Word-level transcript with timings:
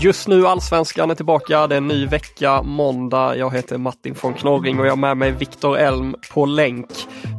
Just 0.00 0.28
nu 0.28 0.46
Allsvenskan 0.46 1.10
är 1.10 1.14
tillbaka. 1.14 1.66
Det 1.66 1.74
är 1.74 1.76
en 1.76 1.86
ny 1.86 2.06
vecka, 2.06 2.62
måndag. 2.62 3.36
Jag 3.36 3.54
heter 3.54 3.78
Martin 3.78 4.14
von 4.22 4.34
Knorring 4.34 4.80
och 4.80 4.86
jag 4.86 4.90
har 4.90 4.96
med 4.96 5.16
mig 5.16 5.32
Viktor 5.32 5.78
Elm 5.78 6.14
på 6.34 6.46
länk. 6.46 6.88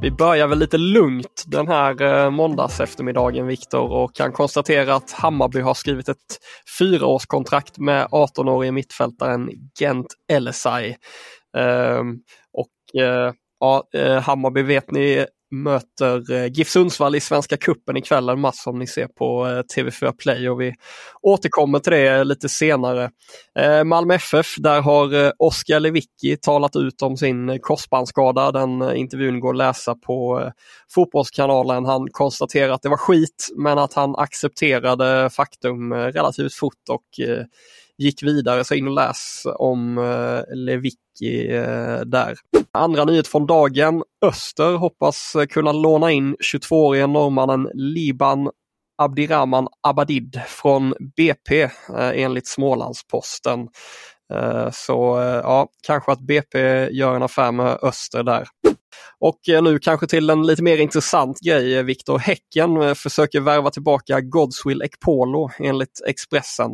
Vi 0.02 0.12
börjar 0.12 0.48
väl 0.48 0.60
lite 0.60 0.78
lugnt 0.78 1.44
den 1.48 1.68
här 1.68 1.92
eh, 1.92 2.30
måndagseftermiddagen 2.30 2.34
måndags 2.34 2.80
eftermiddagen 2.80 3.48
Viktor 3.48 3.92
och 3.92 4.16
kan 4.16 4.32
konstatera 4.32 4.96
att 4.96 5.12
Hammarby 5.12 5.62
har 5.62 5.74
skrivit 5.74 6.10
ett 6.10 6.40
fyraårskontrakt 6.80 7.78
med 7.78 8.08
18-årige 8.08 8.72
mittfältaren 8.72 9.50
Gent 9.80 10.08
Elesay. 10.32 10.96
Ehm, 11.58 12.16
och 12.54 13.02
eh, 13.02 13.34
ja, 13.60 13.84
eh, 13.94 14.22
Hammarby 14.22 14.62
vet 14.62 14.92
ni 14.92 15.26
möter 15.64 16.32
eh, 16.32 16.52
GIF 16.52 16.70
Sundsvall 16.70 17.16
i 17.16 17.20
Svenska 17.20 17.58
Kuppen 17.58 17.98
ikväll, 17.98 18.30
en 18.30 18.40
match 18.40 18.56
som 18.56 18.80
ni 18.80 18.88
ser 18.88 19.08
på 19.08 19.48
eh, 19.48 19.62
TV4 19.76 20.12
Play 20.12 20.50
och 20.50 20.62
vi 20.62 20.74
återkommer 21.22 21.80
till 21.80 21.92
det 21.92 22.24
lite 22.24 22.50
senare. 22.50 23.10
Eh, 23.60 23.84
Malmö 23.84 24.14
FF, 24.14 24.56
där 24.58 24.82
har 24.82 25.34
Oskar 25.38 25.80
Lewicki 25.80 26.38
talat 26.38 26.76
ut 26.76 27.02
om 27.02 27.18
sin 27.18 27.60
korsbandsskada. 27.62 28.52
Den 28.52 28.96
intervjun 28.96 29.40
går 29.40 29.50
att 29.50 29.58
läsa 29.58 29.96
på 29.96 30.52
Fotbollskanalen. 30.96 31.86
Han 31.86 32.08
konstaterar 32.12 32.74
att 32.74 32.82
det 32.82 32.90
var 32.90 32.98
skit 32.98 33.48
men 33.56 33.78
att 33.78 33.94
han 33.94 34.16
accepterade 34.16 35.30
faktum 35.30 35.94
relativt 35.94 36.54
fort 36.54 36.90
och 36.90 37.20
gick 37.98 38.24
vidare. 38.24 38.64
Så 38.64 38.76
in 38.76 38.88
och 38.88 38.94
läs 38.94 39.44
om 39.56 39.98
eh, 39.98 40.56
Lewicki 40.56 41.56
eh, 41.56 42.00
där. 42.00 42.36
Andra 42.72 43.06
nyhet 43.06 43.28
från 43.28 43.46
dagen. 43.46 44.04
Öster 44.26 44.74
hoppas 44.78 45.36
kunna 45.50 45.72
låna 45.72 46.12
in 46.12 46.36
22-årige 46.54 47.08
norrmannen 47.08 47.70
Liban 47.74 48.50
Abdirahman 48.98 49.68
Abadid 49.82 50.42
från 50.48 50.94
BP 51.16 51.62
eh, 51.62 51.70
enligt 51.98 52.48
Smålandsposten. 52.48 53.68
Så 54.72 55.18
ja, 55.44 55.68
kanske 55.88 56.12
att 56.12 56.20
BP 56.20 56.60
gör 56.92 57.16
en 57.16 57.24
affär 57.24 57.52
med 57.52 57.78
Öster 57.82 58.24
där. 58.24 58.48
Och 59.20 59.40
nu 59.64 59.80
kanske 59.80 60.08
till 60.08 60.30
en 60.30 60.48
lite 60.48 60.64
mer 60.64 60.78
intressant 60.78 61.40
grej. 61.40 61.84
Viktor 61.84 62.20
Häcken 62.20 62.96
försöker 62.96 63.40
värva 63.40 63.72
tillbaka 63.72 64.22
Godswill 64.22 64.82
Ekpolo 64.82 65.50
enligt 65.60 66.02
Expressen. 66.08 66.72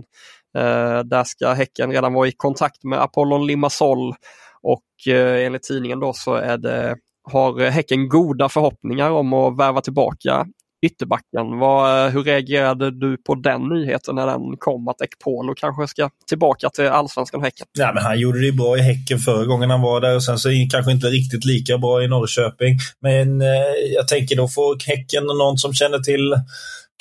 Eh, 0.58 1.00
där 1.00 1.24
ska 1.24 1.54
Häcken 1.54 1.92
redan 1.92 2.14
vara 2.14 2.28
i 2.28 2.32
kontakt 2.32 2.84
med 2.84 3.02
Apollon 3.02 3.48
Limassol 3.48 4.14
och 4.62 5.14
eh, 5.14 5.46
enligt 5.46 5.64
tidningen 5.64 6.00
då 6.00 6.14
så 6.14 6.34
är 6.34 6.58
det, 6.58 6.96
har 7.32 7.70
Häcken 7.70 8.10
goda 8.10 8.50
förhoppningar 8.50 9.10
om 9.10 9.34
att 9.34 9.58
värva 9.58 9.82
tillbaka 9.82 10.48
ytterbacken. 10.86 11.60
Vad, 11.60 12.06
eh, 12.06 12.12
hur 12.12 12.24
reagerade 12.24 12.92
du 12.92 13.18
på 13.18 13.36
den 13.36 13.62
nyheten 13.62 14.16
när 14.16 14.28
den 14.28 14.58
kom 14.58 14.88
att 14.88 15.02
Ekpolo 15.02 15.54
kanske 15.56 15.88
ska 15.88 16.10
tillbaka 16.28 16.70
till 16.70 16.88
allsvenskan 16.88 17.40
och 17.40 17.46
Häcken? 17.46 17.68
Ja, 17.74 17.92
men 17.94 18.04
han 18.04 18.20
gjorde 18.20 18.46
det 18.46 18.52
bra 18.52 18.78
i 18.78 18.82
Häcken 18.82 19.20
förra 19.20 19.46
gången 19.46 19.70
han 19.70 19.82
var 19.82 20.02
där 20.02 20.16
och 20.16 20.24
sen 20.24 20.38
så 20.38 20.50
kanske 20.72 20.92
inte 20.92 21.08
riktigt 21.08 21.46
lika 21.46 21.78
bra 21.78 22.04
i 22.04 22.08
Norrköping. 22.08 22.78
Men 23.00 23.42
eh, 23.42 23.48
jag 23.96 24.08
tänker 24.08 24.36
då 24.36 24.48
får 24.48 24.88
Häcken 24.88 25.24
någon 25.24 25.58
som 25.58 25.74
känner 25.74 26.00
till 26.00 26.36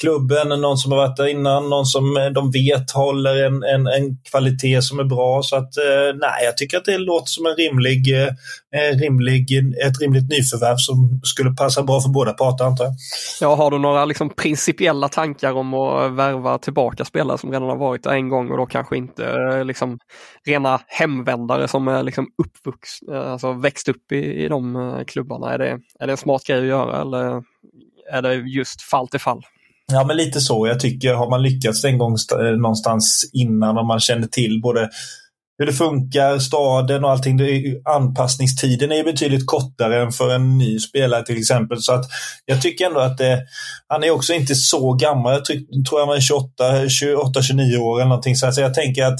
klubben, 0.01 0.49
någon 0.49 0.79
som 0.79 0.93
har 0.93 0.99
varit 0.99 1.17
där 1.17 1.27
innan, 1.27 1.71
någon 1.71 1.87
som 1.87 2.17
eh, 2.17 2.27
de 2.27 2.51
vet 2.51 2.91
håller 2.91 3.47
en, 3.47 3.63
en, 3.63 3.87
en 3.87 4.17
kvalitet 4.31 4.83
som 4.83 4.99
är 4.99 5.05
bra. 5.05 5.43
Så 5.43 5.57
att 5.57 5.77
eh, 5.77 6.17
nej, 6.21 6.45
jag 6.45 6.57
tycker 6.57 6.77
att 6.77 6.85
det 6.85 6.99
låter 6.99 7.27
som 7.27 7.47
en 7.47 7.57
rimlig, 7.57 8.15
eh, 8.15 8.29
eh, 8.77 8.99
rimlig, 8.99 9.53
ett 9.87 10.01
rimligt 10.01 10.29
nyförvärv 10.29 10.77
som 10.77 11.21
skulle 11.23 11.51
passa 11.51 11.83
bra 11.83 12.01
för 12.01 12.09
båda 12.09 12.33
parter 12.33 12.65
antar 12.65 12.85
jag. 12.85 12.95
Ja, 13.41 13.55
har 13.55 13.71
du 13.71 13.79
några 13.79 14.05
liksom, 14.05 14.31
principiella 14.31 15.09
tankar 15.09 15.53
om 15.53 15.75
att 15.75 16.13
värva 16.13 16.59
tillbaka 16.59 17.05
spelare 17.05 17.39
som 17.39 17.53
redan 17.53 17.69
har 17.69 17.77
varit 17.77 18.03
där 18.03 18.11
en 18.11 18.29
gång 18.29 18.51
och 18.51 18.57
då 18.57 18.67
kanske 18.67 18.97
inte 18.97 19.27
eh, 19.27 19.65
liksom, 19.65 19.99
rena 20.47 20.81
hemvändare 20.87 21.69
som 21.69 21.89
är 21.89 22.03
liksom, 22.03 22.27
uppvuxen, 22.43 23.15
alltså 23.15 23.53
växt 23.53 23.89
upp 23.89 24.13
i, 24.13 24.45
i 24.45 24.49
de 24.49 25.05
klubbarna? 25.07 25.53
Är 25.53 25.59
det, 25.59 25.79
är 26.01 26.07
det 26.07 26.13
en 26.13 26.17
smart 26.17 26.45
grej 26.45 26.59
att 26.59 26.67
göra 26.67 27.01
eller 27.01 27.43
är 28.13 28.23
det 28.23 28.35
just 28.35 28.83
fall 28.83 29.09
till 29.09 29.21
fall? 29.21 29.43
Ja, 29.93 30.05
men 30.05 30.17
lite 30.17 30.41
så. 30.41 30.67
Jag 30.67 30.81
tycker, 30.81 31.15
har 31.15 31.31
man 31.31 31.43
lyckats 31.43 31.85
en 31.85 31.99
gång 31.99 32.17
eh, 32.41 32.47
någonstans 32.47 33.31
innan 33.33 33.79
och 33.79 33.87
man 33.87 34.01
känner 34.01 34.27
till 34.27 34.61
både 34.63 34.91
hur 35.61 35.67
det 35.67 35.73
funkar, 35.73 36.39
staden 36.39 37.05
och 37.05 37.11
allting. 37.11 37.41
anpassningstiden 37.85 38.93
är 38.93 38.97
ju 38.97 39.05
betydligt 39.05 39.47
kortare 39.47 40.03
än 40.03 40.13
för 40.13 40.35
en 40.35 40.59
ny 40.59 40.79
spelare 40.79 41.27
till 41.27 41.39
exempel. 41.39 41.83
Så 41.83 41.93
att 41.93 42.05
jag 42.45 42.63
tycker 42.63 42.87
ändå 42.87 43.01
att 43.01 43.19
det, 43.19 43.43
han 43.89 44.05
är 44.05 44.11
också 44.11 44.33
inte 44.33 44.55
så 44.55 44.93
gammal. 44.93 45.33
Jag 45.33 45.45
tror 45.89 45.99
han 45.99 46.09
var 46.09 46.21
28, 46.21 46.89
28 46.89 47.43
29 47.43 47.77
år 47.77 47.97
eller 47.97 48.09
någonting. 48.09 48.37
Så 48.37 48.61
jag 48.61 48.75
tänker 48.75 49.05
att 49.05 49.19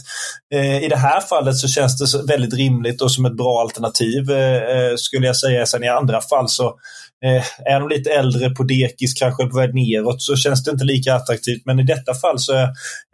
eh, 0.55 0.85
i 0.85 0.89
det 0.89 0.97
här 0.97 1.21
fallet 1.21 1.57
så 1.57 1.69
känns 1.69 2.13
det 2.13 2.33
väldigt 2.33 2.55
rimligt 2.55 3.03
och 3.03 3.13
som 3.13 3.25
ett 3.25 3.37
bra 3.37 3.61
alternativ 3.61 4.31
eh, 4.31 4.55
eh 4.55 4.97
skulle 4.97 5.27
jag 5.27 5.37
säga. 5.37 5.67
Sen 5.67 5.85
i 5.85 5.89
andra 5.89 6.21
fall 6.21 6.49
så 6.49 6.75
Eh, 7.25 7.73
är 7.75 7.81
de 7.81 7.89
lite 7.89 8.11
äldre 8.11 8.51
på 8.51 8.63
dekis, 8.63 9.15
kanske 9.15 9.47
på 9.47 9.57
väg 9.57 9.75
neråt, 9.75 10.23
så 10.23 10.37
känns 10.37 10.65
det 10.65 10.71
inte 10.71 10.85
lika 10.85 11.15
attraktivt. 11.15 11.63
Men 11.65 11.81
i 11.81 11.83
detta 11.83 12.15
fall 12.15 12.39
så 12.39 12.53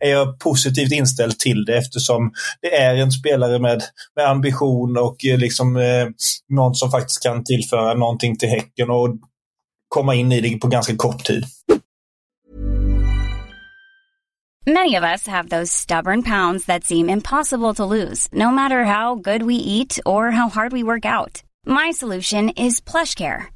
är 0.02 0.10
jag 0.10 0.38
positivt 0.38 0.92
inställd 0.92 1.38
till 1.38 1.64
det 1.64 1.76
eftersom 1.76 2.32
det 2.62 2.76
är 2.76 2.94
en 2.94 3.12
spelare 3.12 3.58
med, 3.58 3.82
med 4.16 4.26
ambition 4.28 4.96
och 4.98 5.24
eh, 5.24 5.38
liksom 5.38 5.76
eh, 5.76 6.06
någon 6.48 6.74
som 6.74 6.90
faktiskt 6.90 7.22
kan 7.22 7.44
tillföra 7.44 7.94
någonting 7.94 8.38
till 8.38 8.48
Häcken 8.48 8.90
och 8.90 9.08
komma 9.88 10.14
in 10.14 10.32
i 10.32 10.40
det 10.40 10.60
på 10.60 10.68
ganska 10.68 10.96
kort 10.96 11.24
tid. 11.24 11.44
Many 14.68 14.96
of 14.96 15.04
us 15.04 15.28
have 15.28 15.48
those 15.48 15.70
stubborn 15.70 16.22
pounds 16.22 16.66
that 16.66 16.84
seem 16.84 17.08
impossible 17.08 17.72
to 17.74 17.84
lose, 17.84 18.28
no 18.32 18.50
matter 18.50 18.84
how 18.84 19.14
good 19.14 19.42
we 19.42 19.54
eat 19.54 20.00
or 20.04 20.32
how 20.32 20.48
hard 20.48 20.72
we 20.72 20.82
work 20.82 21.04
out. 21.04 21.42
My 21.66 21.92
solution 21.92 22.50
is 22.50 22.80
plush 22.80 23.14
care. 23.14 23.55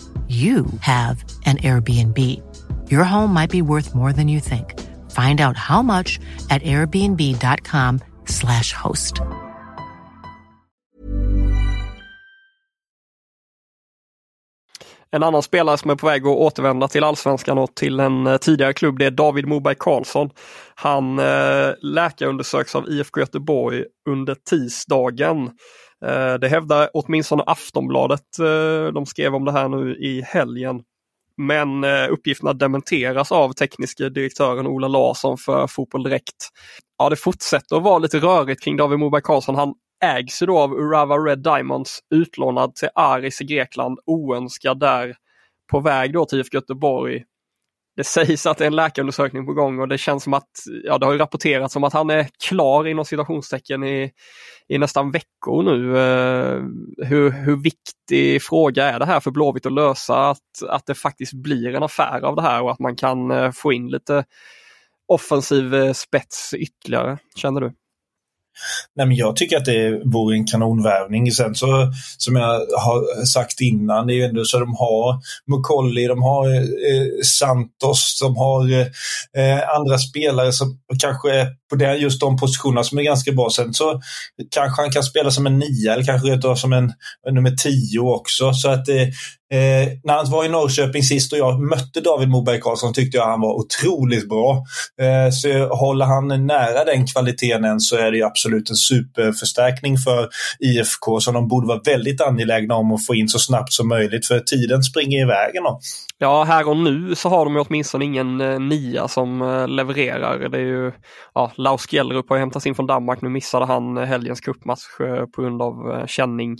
you 0.29 0.65
have 0.79 1.25
an 1.45 1.57
Airbnb. 1.57 2.17
Your 2.89 3.03
home 3.03 3.33
might 3.33 3.49
be 3.49 3.61
worth 3.61 3.93
more 3.93 4.13
than 4.13 4.29
you 4.29 4.39
think. 4.39 4.79
Find 5.11 5.41
out 5.41 5.57
how 5.57 5.81
much 5.81 6.21
at 6.49 6.63
airbnb.com/slash 6.63 8.71
host. 8.71 9.21
En 15.13 15.23
annan 15.23 15.43
spelare 15.43 15.77
som 15.77 15.91
är 15.91 15.95
på 15.95 16.07
väg 16.07 16.21
att 16.21 16.37
återvända 16.37 16.87
till 16.87 17.03
allsvenskan 17.03 17.57
och 17.57 17.75
till 17.75 17.99
en 17.99 18.27
eh, 18.27 18.37
tidigare 18.37 18.73
klubb 18.73 18.99
det 18.99 19.05
är 19.05 19.11
David 19.11 19.47
Moberg 19.47 19.75
Karlsson. 19.79 20.29
Han 20.75 21.19
eh, 21.19 21.69
läkarundersöks 21.81 22.75
av 22.75 22.89
IFK 22.89 23.19
Göteborg 23.19 23.83
under 24.09 24.35
tisdagen. 24.35 25.51
Eh, 26.05 26.33
det 26.33 26.47
hävdar 26.47 26.89
åtminstone 26.93 27.43
Aftonbladet. 27.43 28.39
Eh, 28.39 28.93
de 28.93 29.05
skrev 29.05 29.35
om 29.35 29.45
det 29.45 29.51
här 29.51 29.69
nu 29.69 29.95
i 29.95 30.21
helgen. 30.21 30.83
Men 31.37 31.83
eh, 31.83 32.11
uppgifterna 32.11 32.53
dementeras 32.53 33.31
av 33.31 33.53
tekniske 33.53 34.09
direktören 34.09 34.67
Ola 34.67 34.87
Larsson 34.87 35.37
för 35.37 35.67
Fotboll 35.67 36.03
Direkt. 36.03 36.49
Ja, 36.97 37.09
det 37.09 37.15
fortsätter 37.15 37.75
att 37.75 37.83
vara 37.83 37.99
lite 37.99 38.19
rörigt 38.19 38.63
kring 38.63 38.77
David 38.77 38.99
Moberg 38.99 39.21
Karlsson. 39.21 39.55
Han 39.55 39.73
ägs 40.03 40.41
ju 40.41 40.45
då 40.45 40.59
av 40.59 40.73
Urava 40.73 41.17
Red 41.17 41.43
Diamonds, 41.43 41.99
utlånad 42.15 42.75
till 42.75 42.89
Aris 42.95 43.41
i 43.41 43.45
Grekland, 43.45 43.99
oönskad 44.05 44.79
där, 44.79 45.15
på 45.71 45.79
väg 45.79 46.13
då 46.13 46.25
till 46.25 46.39
IFK 46.39 46.55
Göteborg. 46.55 47.23
Det 47.95 48.03
sägs 48.03 48.45
att 48.45 48.57
det 48.57 48.63
är 48.63 48.67
en 48.67 48.75
läkarundersökning 48.75 49.45
på 49.45 49.53
gång 49.53 49.79
och 49.79 49.87
det 49.87 49.97
känns 49.97 50.23
som 50.23 50.33
att, 50.33 50.49
ja 50.83 50.97
det 50.97 51.05
har 51.05 51.13
ju 51.13 51.19
rapporterats 51.19 51.75
om 51.75 51.83
att 51.83 51.93
han 51.93 52.09
är 52.09 52.27
klar 52.47 52.87
inom 52.87 53.05
citationstecken 53.05 53.83
i, 53.83 54.11
i 54.67 54.77
nästan 54.77 55.11
veckor 55.11 55.63
nu. 55.63 55.97
Eh, 55.97 56.61
hur, 57.07 57.31
hur 57.31 57.55
viktig 57.55 58.41
fråga 58.41 58.91
är 58.91 58.99
det 58.99 59.05
här 59.05 59.19
för 59.19 59.31
Blåvitt 59.31 59.65
att 59.65 59.73
lösa? 59.73 60.29
Att, 60.29 60.69
att 60.69 60.85
det 60.85 60.95
faktiskt 60.95 61.33
blir 61.33 61.75
en 61.75 61.83
affär 61.83 62.21
av 62.21 62.35
det 62.35 62.41
här 62.41 62.61
och 62.61 62.71
att 62.71 62.79
man 62.79 62.95
kan 62.95 63.31
eh, 63.31 63.51
få 63.51 63.73
in 63.73 63.89
lite 63.89 64.25
offensiv 65.07 65.75
eh, 65.75 65.93
spets 65.93 66.53
ytterligare, 66.53 67.17
känner 67.35 67.61
du? 67.61 67.73
Nej, 68.95 69.07
men 69.07 69.15
jag 69.15 69.35
tycker 69.35 69.57
att 69.57 69.65
det 69.65 70.01
vore 70.05 70.35
en 70.35 70.47
kanonvärvning. 70.47 71.31
Sen 71.31 71.55
så, 71.55 71.91
som 72.17 72.35
jag 72.35 72.51
har 72.77 73.25
sagt 73.25 73.61
innan, 73.61 74.07
det 74.07 74.13
är 74.13 74.15
ju 74.15 74.23
ändå 74.23 74.45
så 74.45 74.59
de 74.59 74.75
har 74.75 75.19
Mukolli, 75.51 76.07
de 76.07 76.21
har 76.21 76.55
eh, 76.55 77.07
Santos, 77.39 78.19
de 78.21 78.35
har 78.35 78.71
eh, 79.37 79.75
andra 79.77 79.97
spelare 79.97 80.51
som 80.51 80.79
kanske 80.99 81.47
på 81.69 81.75
det, 81.75 81.95
just 81.95 82.19
de 82.19 82.37
positionerna 82.37 82.83
som 82.83 82.97
är 82.97 83.03
ganska 83.03 83.31
bra. 83.31 83.49
Sen 83.49 83.73
så 83.73 84.01
kanske 84.51 84.81
han 84.81 84.91
kan 84.91 85.03
spela 85.03 85.31
som 85.31 85.47
en 85.47 85.59
nia 85.59 85.93
eller 85.93 86.05
kanske 86.05 86.27
rent 86.27 86.59
som 86.59 86.73
en, 86.73 86.93
en 87.27 87.35
nummer 87.35 87.51
tio 87.51 87.99
också. 87.99 88.53
Så 88.53 88.69
att 88.69 88.89
eh, 88.89 89.07
Eh, 89.51 89.87
när 90.03 90.13
han 90.13 90.31
var 90.31 90.45
i 90.45 90.49
Norrköping 90.49 91.03
sist 91.03 91.33
och 91.33 91.39
jag 91.39 91.59
mötte 91.59 92.01
David 92.01 92.29
Moberg 92.29 92.59
Karlsson 92.59 92.93
tyckte 92.93 93.17
jag 93.17 93.25
han 93.25 93.41
var 93.41 93.53
otroligt 93.53 94.29
bra. 94.29 94.63
Eh, 95.01 95.31
så 95.31 95.75
håller 95.75 96.05
han 96.05 96.47
nära 96.47 96.85
den 96.85 97.07
kvaliteten 97.07 97.65
än 97.65 97.79
så 97.79 97.97
är 97.97 98.11
det 98.11 98.23
absolut 98.23 98.69
en 98.69 98.75
superförstärkning 98.75 99.97
för 99.97 100.29
IFK 100.59 101.19
som 101.19 101.33
de 101.33 101.47
borde 101.47 101.67
vara 101.67 101.81
väldigt 101.85 102.21
angelägna 102.21 102.75
om 102.75 102.91
att 102.91 103.05
få 103.05 103.15
in 103.15 103.27
så 103.27 103.39
snabbt 103.39 103.73
som 103.73 103.87
möjligt 103.87 104.27
för 104.27 104.39
tiden 104.39 104.83
springer 104.83 105.21
iväg. 105.21 105.53
Då. 105.53 105.79
Ja, 106.17 106.43
här 106.43 106.69
och 106.69 106.77
nu 106.77 107.15
så 107.15 107.29
har 107.29 107.45
de 107.45 107.55
ju 107.55 107.61
åtminstone 107.61 108.05
ingen 108.05 108.41
eh, 108.41 108.59
nia 108.59 109.07
som 109.07 109.41
eh, 109.41 109.67
levererar. 109.67 110.49
Det 110.49 110.57
är 110.57 110.61
ju, 110.61 110.91
ja, 111.33 111.51
Laus 111.55 111.93
Gjellerup 111.93 112.29
har 112.29 112.37
hämtats 112.37 112.65
in 112.65 112.75
från 112.75 112.87
Danmark. 112.87 113.21
Nu 113.21 113.29
missade 113.29 113.65
han 113.65 113.97
eh, 113.97 114.03
helgens 114.03 114.41
cupmatch 114.41 114.99
eh, 114.99 115.25
på 115.25 115.41
grund 115.41 115.61
av 115.61 115.91
eh, 115.91 116.05
känning. 116.05 116.57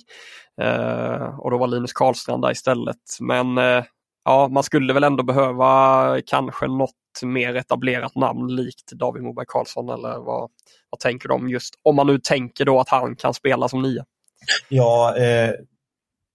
Eh, 0.62 1.40
och 1.40 1.52
då 1.52 1.58
var 1.58 1.68
Linus 1.68 1.94
Karlstrand 1.94 2.44
där 2.44 2.52
istället. 2.52 2.98
Men 3.20 3.58
eh, 3.58 3.84
ja, 4.26 4.48
man 4.48 4.64
skulle 4.64 4.94
väl 4.94 5.04
ändå 5.04 5.24
behöva 5.24 6.22
kanske 6.26 6.68
något 6.68 6.92
mer 7.24 7.56
etablerat 7.56 8.16
namn 8.16 8.56
likt 8.56 8.92
David 8.92 9.24
Moberg 9.24 9.46
Karlsson 9.48 9.90
eller 9.90 10.20
vad, 10.20 10.50
vad 10.90 11.00
tänker 11.00 11.28
du 11.28 11.34
om 11.34 11.50
just 11.50 11.74
om 11.84 11.96
man 11.96 12.08
nu 12.08 12.20
tänker 12.20 12.66
då 12.66 12.80
att 12.80 12.90
han 12.90 13.16
kan 13.16 13.34
spela 13.34 13.70
som 13.70 13.82
nia? 13.82 14.06
Ja, 14.70 15.18
eh, 15.18 15.52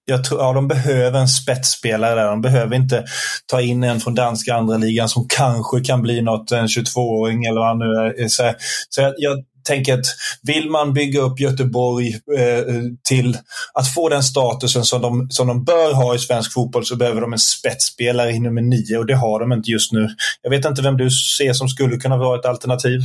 jag 0.09 0.25
tror, 0.25 0.41
ja, 0.41 0.53
de 0.53 0.69
behöver 0.69 1.21
en 1.21 1.29
spetsspelare 1.29 2.15
där. 2.15 2.27
De 2.27 2.41
behöver 2.41 2.77
inte 2.77 3.05
ta 3.47 3.61
in 3.61 3.85
en 3.85 4.01
från 4.01 4.15
danska 4.15 4.55
andra 4.55 4.77
ligan 4.77 5.09
som 5.09 5.27
kanske 5.29 5.81
kan 5.81 6.03
bli 6.03 6.23
något, 6.23 6.53
en 6.53 6.67
22-åring 6.67 7.45
eller 7.45 7.61
vad 7.61 7.69
han 7.69 7.79
nu 7.79 7.85
är. 7.85 8.29
Så, 8.29 8.53
så 8.89 9.01
jag, 9.01 9.15
jag 9.17 9.45
tänker 9.67 9.95
att 9.95 10.07
vill 10.43 10.71
man 10.71 10.93
bygga 10.93 11.21
upp 11.21 11.41
Göteborg 11.41 12.09
eh, 12.39 12.65
till 13.09 13.39
att 13.75 13.95
få 13.95 14.09
den 14.09 14.23
statusen 14.23 14.85
som 14.85 15.03
de, 15.03 15.31
som 15.31 15.47
de 15.47 15.65
bör 15.65 15.93
ha 15.93 16.15
i 16.15 16.19
svensk 16.19 16.53
fotboll 16.53 16.85
så 16.85 16.97
behöver 16.97 17.21
de 17.21 17.33
en 17.33 17.39
spetsspelare 17.39 18.31
i 18.31 18.39
nummer 18.39 18.63
nio 18.63 18.99
och 18.99 19.07
det 19.07 19.17
har 19.17 19.41
de 19.41 19.53
inte 19.53 19.71
just 19.71 19.93
nu. 19.93 20.09
Jag 20.43 20.51
vet 20.51 20.65
inte 20.65 20.83
vem 20.83 20.97
du 20.97 21.11
ser 21.11 21.53
som 21.53 21.69
skulle 21.69 21.97
kunna 21.97 22.17
vara 22.17 22.39
ett 22.39 22.47
alternativ? 22.47 23.01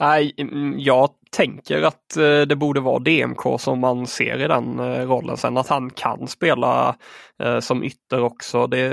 Nej, 0.00 0.34
mm, 0.38 0.78
jag 0.78 1.08
tänker 1.32 1.82
att 1.82 2.16
eh, 2.16 2.40
det 2.40 2.56
borde 2.56 2.80
vara 2.80 2.98
DMK 2.98 3.60
som 3.60 3.80
man 3.80 4.06
ser 4.06 4.44
i 4.44 4.48
den 4.48 4.78
eh, 4.78 5.08
rollen. 5.08 5.36
Sen 5.36 5.56
att 5.56 5.68
han 5.68 5.90
kan 5.90 6.28
spela 6.28 6.96
eh, 7.42 7.60
som 7.60 7.84
ytter 7.84 8.20
också, 8.20 8.66
det, 8.66 8.88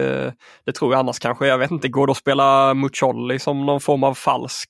det 0.65 0.71
tror 0.71 0.93
jag 0.93 0.99
annars 0.99 1.19
kanske. 1.19 1.47
Jag 1.47 1.57
vet 1.57 1.71
inte, 1.71 1.87
går 1.87 2.07
det 2.07 2.11
att 2.11 2.17
spela 2.17 2.73
Mucolli 2.73 3.39
som 3.39 3.65
någon 3.65 3.81
form 3.81 4.03
av 4.03 4.13
falsk 4.13 4.69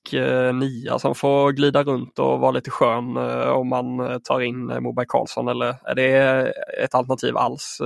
nia 0.53 0.99
som 0.99 1.15
får 1.15 1.51
glida 1.51 1.83
runt 1.83 2.19
och 2.19 2.39
vara 2.39 2.51
lite 2.51 2.71
skön 2.71 3.17
om 3.47 3.69
man 3.69 4.19
tar 4.23 4.41
in 4.41 4.65
Moberg 4.65 5.05
Karlsson 5.09 5.47
eller 5.47 5.75
är 5.85 5.95
det 5.95 6.53
ett 6.83 6.95
alternativ 6.95 7.37
alls, 7.37 7.77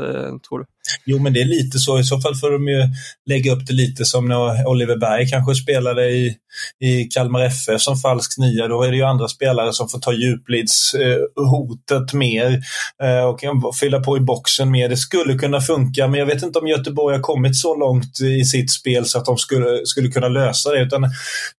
tror 0.47 0.59
du? 0.59 0.65
Jo, 1.05 1.19
men 1.19 1.33
det 1.33 1.41
är 1.41 1.45
lite 1.45 1.79
så. 1.79 1.99
I 1.99 2.03
så 2.03 2.21
fall 2.21 2.35
får 2.35 2.51
de 2.51 2.67
ju 2.67 2.83
lägga 3.25 3.51
upp 3.51 3.67
det 3.67 3.73
lite 3.73 4.05
som 4.05 4.27
när 4.27 4.67
Oliver 4.67 4.97
Berg 4.97 5.29
kanske 5.29 5.55
spelade 5.55 6.09
i, 6.09 6.35
i 6.79 7.03
Kalmar 7.03 7.45
FF 7.45 7.81
som 7.81 7.97
falsk 7.97 8.37
nia. 8.37 8.67
Då 8.67 8.83
är 8.83 8.91
det 8.91 8.97
ju 8.97 9.03
andra 9.03 9.27
spelare 9.27 9.72
som 9.73 9.89
får 9.89 9.99
ta 9.99 10.13
djupledshotet 10.13 12.13
eh, 12.13 12.17
mer 12.17 12.59
eh, 13.03 13.23
och 13.23 13.39
fylla 13.79 13.99
på 13.99 14.17
i 14.17 14.19
boxen 14.19 14.71
mer. 14.71 14.89
Det 14.89 14.97
skulle 14.97 15.33
kunna 15.33 15.61
funka, 15.61 16.07
men 16.07 16.19
jag 16.19 16.25
vet 16.25 16.43
inte 16.43 16.59
om 16.59 16.67
Göteborg 16.67 17.15
har 17.15 17.21
kommit 17.21 17.55
så 17.55 17.75
långt 17.75 18.21
i 18.21 18.45
sitt 18.45 18.71
spel 18.71 19.05
så 19.05 19.17
att 19.17 19.25
de 19.25 19.37
skulle, 19.37 19.85
skulle 19.85 20.09
kunna 20.09 20.27
lösa 20.27 20.71
det. 20.71 20.81
Utan 20.81 21.01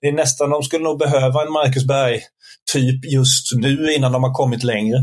det 0.00 0.08
är 0.08 0.12
nästan, 0.12 0.50
de 0.50 0.62
skulle 0.62 0.84
nog 0.84 0.98
behöva 0.98 1.42
en 1.42 1.52
Marcus 1.52 1.84
Berg 1.84 2.20
typ 2.72 3.04
just 3.04 3.54
nu 3.54 3.92
innan 3.92 4.12
de 4.12 4.22
har 4.22 4.34
kommit 4.34 4.62
längre. 4.62 4.96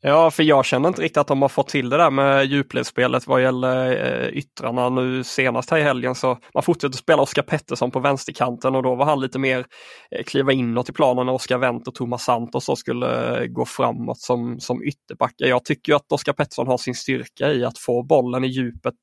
Ja, 0.00 0.30
för 0.30 0.42
jag 0.42 0.64
känner 0.64 0.88
inte 0.88 1.02
riktigt 1.02 1.16
att 1.16 1.26
de 1.26 1.42
har 1.42 1.48
fått 1.48 1.68
till 1.68 1.90
det 1.90 1.96
där 1.96 2.10
med 2.10 2.46
djupledsspelet 2.46 3.26
vad 3.26 3.42
gäller 3.42 4.06
eh, 4.06 4.28
yttrarna 4.28 4.88
nu 4.88 5.24
senast 5.24 5.70
här 5.70 5.78
i 5.78 5.82
helgen. 5.82 6.14
Så 6.14 6.38
man 6.54 6.62
fortsätter 6.62 6.96
spela 6.96 7.22
Oskar 7.22 7.42
Pettersson 7.42 7.90
på 7.90 8.00
vänsterkanten 8.00 8.74
och 8.74 8.82
då 8.82 8.94
var 8.94 9.04
han 9.04 9.20
lite 9.20 9.38
mer 9.38 9.64
eh, 10.10 10.24
kliva 10.24 10.52
inåt 10.52 10.88
i 10.88 10.92
planen 10.92 11.26
när 11.26 11.32
Oskar 11.32 11.58
Wendt 11.58 11.88
och 11.88 11.94
Thomas 11.94 12.24
Santos 12.24 12.64
så 12.64 12.76
skulle 12.76 13.40
eh, 13.40 13.46
gå 13.46 13.64
framåt 13.64 14.18
som, 14.18 14.60
som 14.60 14.82
ytterbackar. 14.82 15.46
Jag 15.46 15.64
tycker 15.64 15.94
att 15.94 16.12
Oskar 16.12 16.32
Pettersson 16.32 16.66
har 16.66 16.78
sin 16.78 16.94
styrka 16.94 17.52
i 17.52 17.64
att 17.64 17.78
få 17.78 18.02
bollen 18.02 18.44
i 18.44 18.48
djupet 18.48 18.94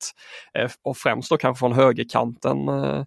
eh, 0.58 0.72
och 0.84 0.98
främst 0.98 1.30
då 1.30 1.38
kanske 1.38 1.60
från 1.60 1.74
högerkanten. 1.74 2.68
Eh, 2.68 3.04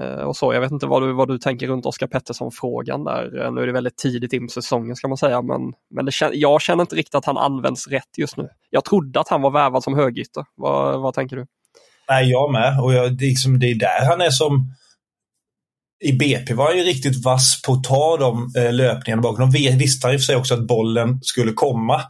Eh, 0.00 0.24
och 0.24 0.36
så. 0.36 0.54
Jag 0.54 0.60
vet 0.60 0.70
inte 0.72 0.86
vad 0.86 1.02
du, 1.02 1.12
vad 1.12 1.28
du 1.28 1.38
tänker 1.38 1.66
runt 1.66 1.86
Oskar 1.86 2.06
Pettersson-frågan 2.06 3.04
där. 3.04 3.44
Eh, 3.44 3.52
nu 3.52 3.62
är 3.62 3.66
det 3.66 3.72
väldigt 3.72 3.96
tidigt 3.96 4.32
in 4.32 4.46
på 4.46 4.50
säsongen 4.50 4.96
ska 4.96 5.08
man 5.08 5.16
säga, 5.16 5.42
men, 5.42 5.60
men 5.94 6.04
det, 6.04 6.12
jag 6.32 6.62
känner 6.62 6.82
inte 6.82 6.96
riktigt 6.96 7.14
att 7.14 7.24
han 7.24 7.36
används 7.36 7.88
rätt 7.88 8.18
just 8.18 8.36
nu. 8.36 8.48
Jag 8.70 8.84
trodde 8.84 9.20
att 9.20 9.28
han 9.28 9.42
var 9.42 9.50
värvad 9.50 9.84
som 9.84 9.94
högytter. 9.94 10.44
Vad, 10.56 11.00
vad 11.00 11.14
tänker 11.14 11.36
du? 11.36 11.46
Nej, 12.08 12.30
jag 12.30 12.52
med. 12.52 12.80
Och 12.80 12.94
jag, 12.94 13.18
det, 13.18 13.24
liksom, 13.24 13.58
det 13.58 13.70
är 13.70 13.74
där 13.74 14.06
han 14.08 14.20
är 14.20 14.30
som 14.30 14.74
i 16.04 16.12
BP 16.12 16.54
var 16.54 16.66
han 16.66 16.78
ju 16.78 16.84
riktigt 16.84 17.24
vass 17.24 17.62
på 17.62 17.72
att 17.72 17.84
ta 17.84 18.16
de 18.16 18.52
eh, 18.56 18.72
löpningarna 18.72 19.22
bakom. 19.22 19.50
De 19.50 19.78
visste 19.78 20.06
han 20.06 20.12
ju 20.12 20.18
för 20.18 20.24
sig 20.24 20.36
också 20.36 20.54
att 20.54 20.66
bollen 20.66 21.18
skulle 21.22 21.52
komma. 21.52 22.00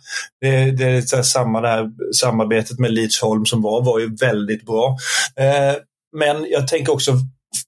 Det, 0.40 0.70
det 0.70 0.84
är 0.84 1.00
så 1.00 1.22
samma 1.22 1.60
där 1.60 1.90
samarbetet 2.12 2.78
med 2.78 2.92
Leeds 2.92 3.20
Holm 3.20 3.46
som 3.46 3.62
var, 3.62 3.82
var 3.82 3.98
ju 3.98 4.16
väldigt 4.16 4.66
bra. 4.66 4.96
Eh, 5.36 5.76
men 6.16 6.46
jag 6.50 6.68
tänker 6.68 6.92
också 6.92 7.12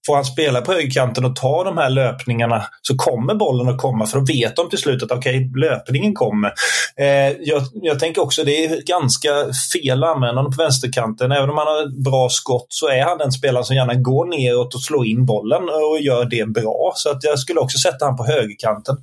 får 0.06 0.14
han 0.14 0.24
spela 0.24 0.60
på 0.60 0.72
högerkanten 0.72 1.24
och 1.24 1.36
ta 1.36 1.64
de 1.64 1.78
här 1.78 1.90
löpningarna 1.90 2.62
så 2.82 2.96
kommer 2.96 3.34
bollen 3.34 3.68
att 3.68 3.78
komma 3.78 4.06
för 4.06 4.18
då 4.18 4.24
vet 4.24 4.56
de 4.56 4.68
till 4.68 4.78
slut 4.78 5.02
att 5.02 5.12
okej, 5.12 5.36
okay, 5.36 5.60
löpningen 5.60 6.14
kommer. 6.14 6.52
Eh, 6.96 7.30
jag, 7.40 7.62
jag, 7.72 7.98
tänker 7.98 8.22
också 8.22 8.44
det 8.44 8.64
är 8.64 8.82
ganska 8.86 9.30
fel 9.72 10.04
användande 10.04 10.56
på 10.56 10.62
vänsterkanten. 10.62 11.32
Även 11.32 11.50
om 11.50 11.58
han 11.58 11.66
har 11.66 12.02
bra 12.02 12.28
skott 12.28 12.66
så 12.68 12.88
är 12.88 13.02
han 13.02 13.18
den 13.18 13.32
spelaren 13.32 13.64
som 13.64 13.76
gärna 13.76 13.94
går 13.94 14.26
neråt 14.26 14.74
och 14.74 14.80
slår 14.80 15.06
in 15.06 15.26
bollen 15.26 15.62
och 15.62 16.00
gör 16.00 16.24
det 16.24 16.48
bra. 16.48 16.92
Så 16.94 17.10
att 17.10 17.24
jag 17.24 17.38
skulle 17.38 17.60
också 17.60 17.78
sätta 17.78 18.04
han 18.04 18.16
på 18.16 18.24
högerkanten. 18.24 18.96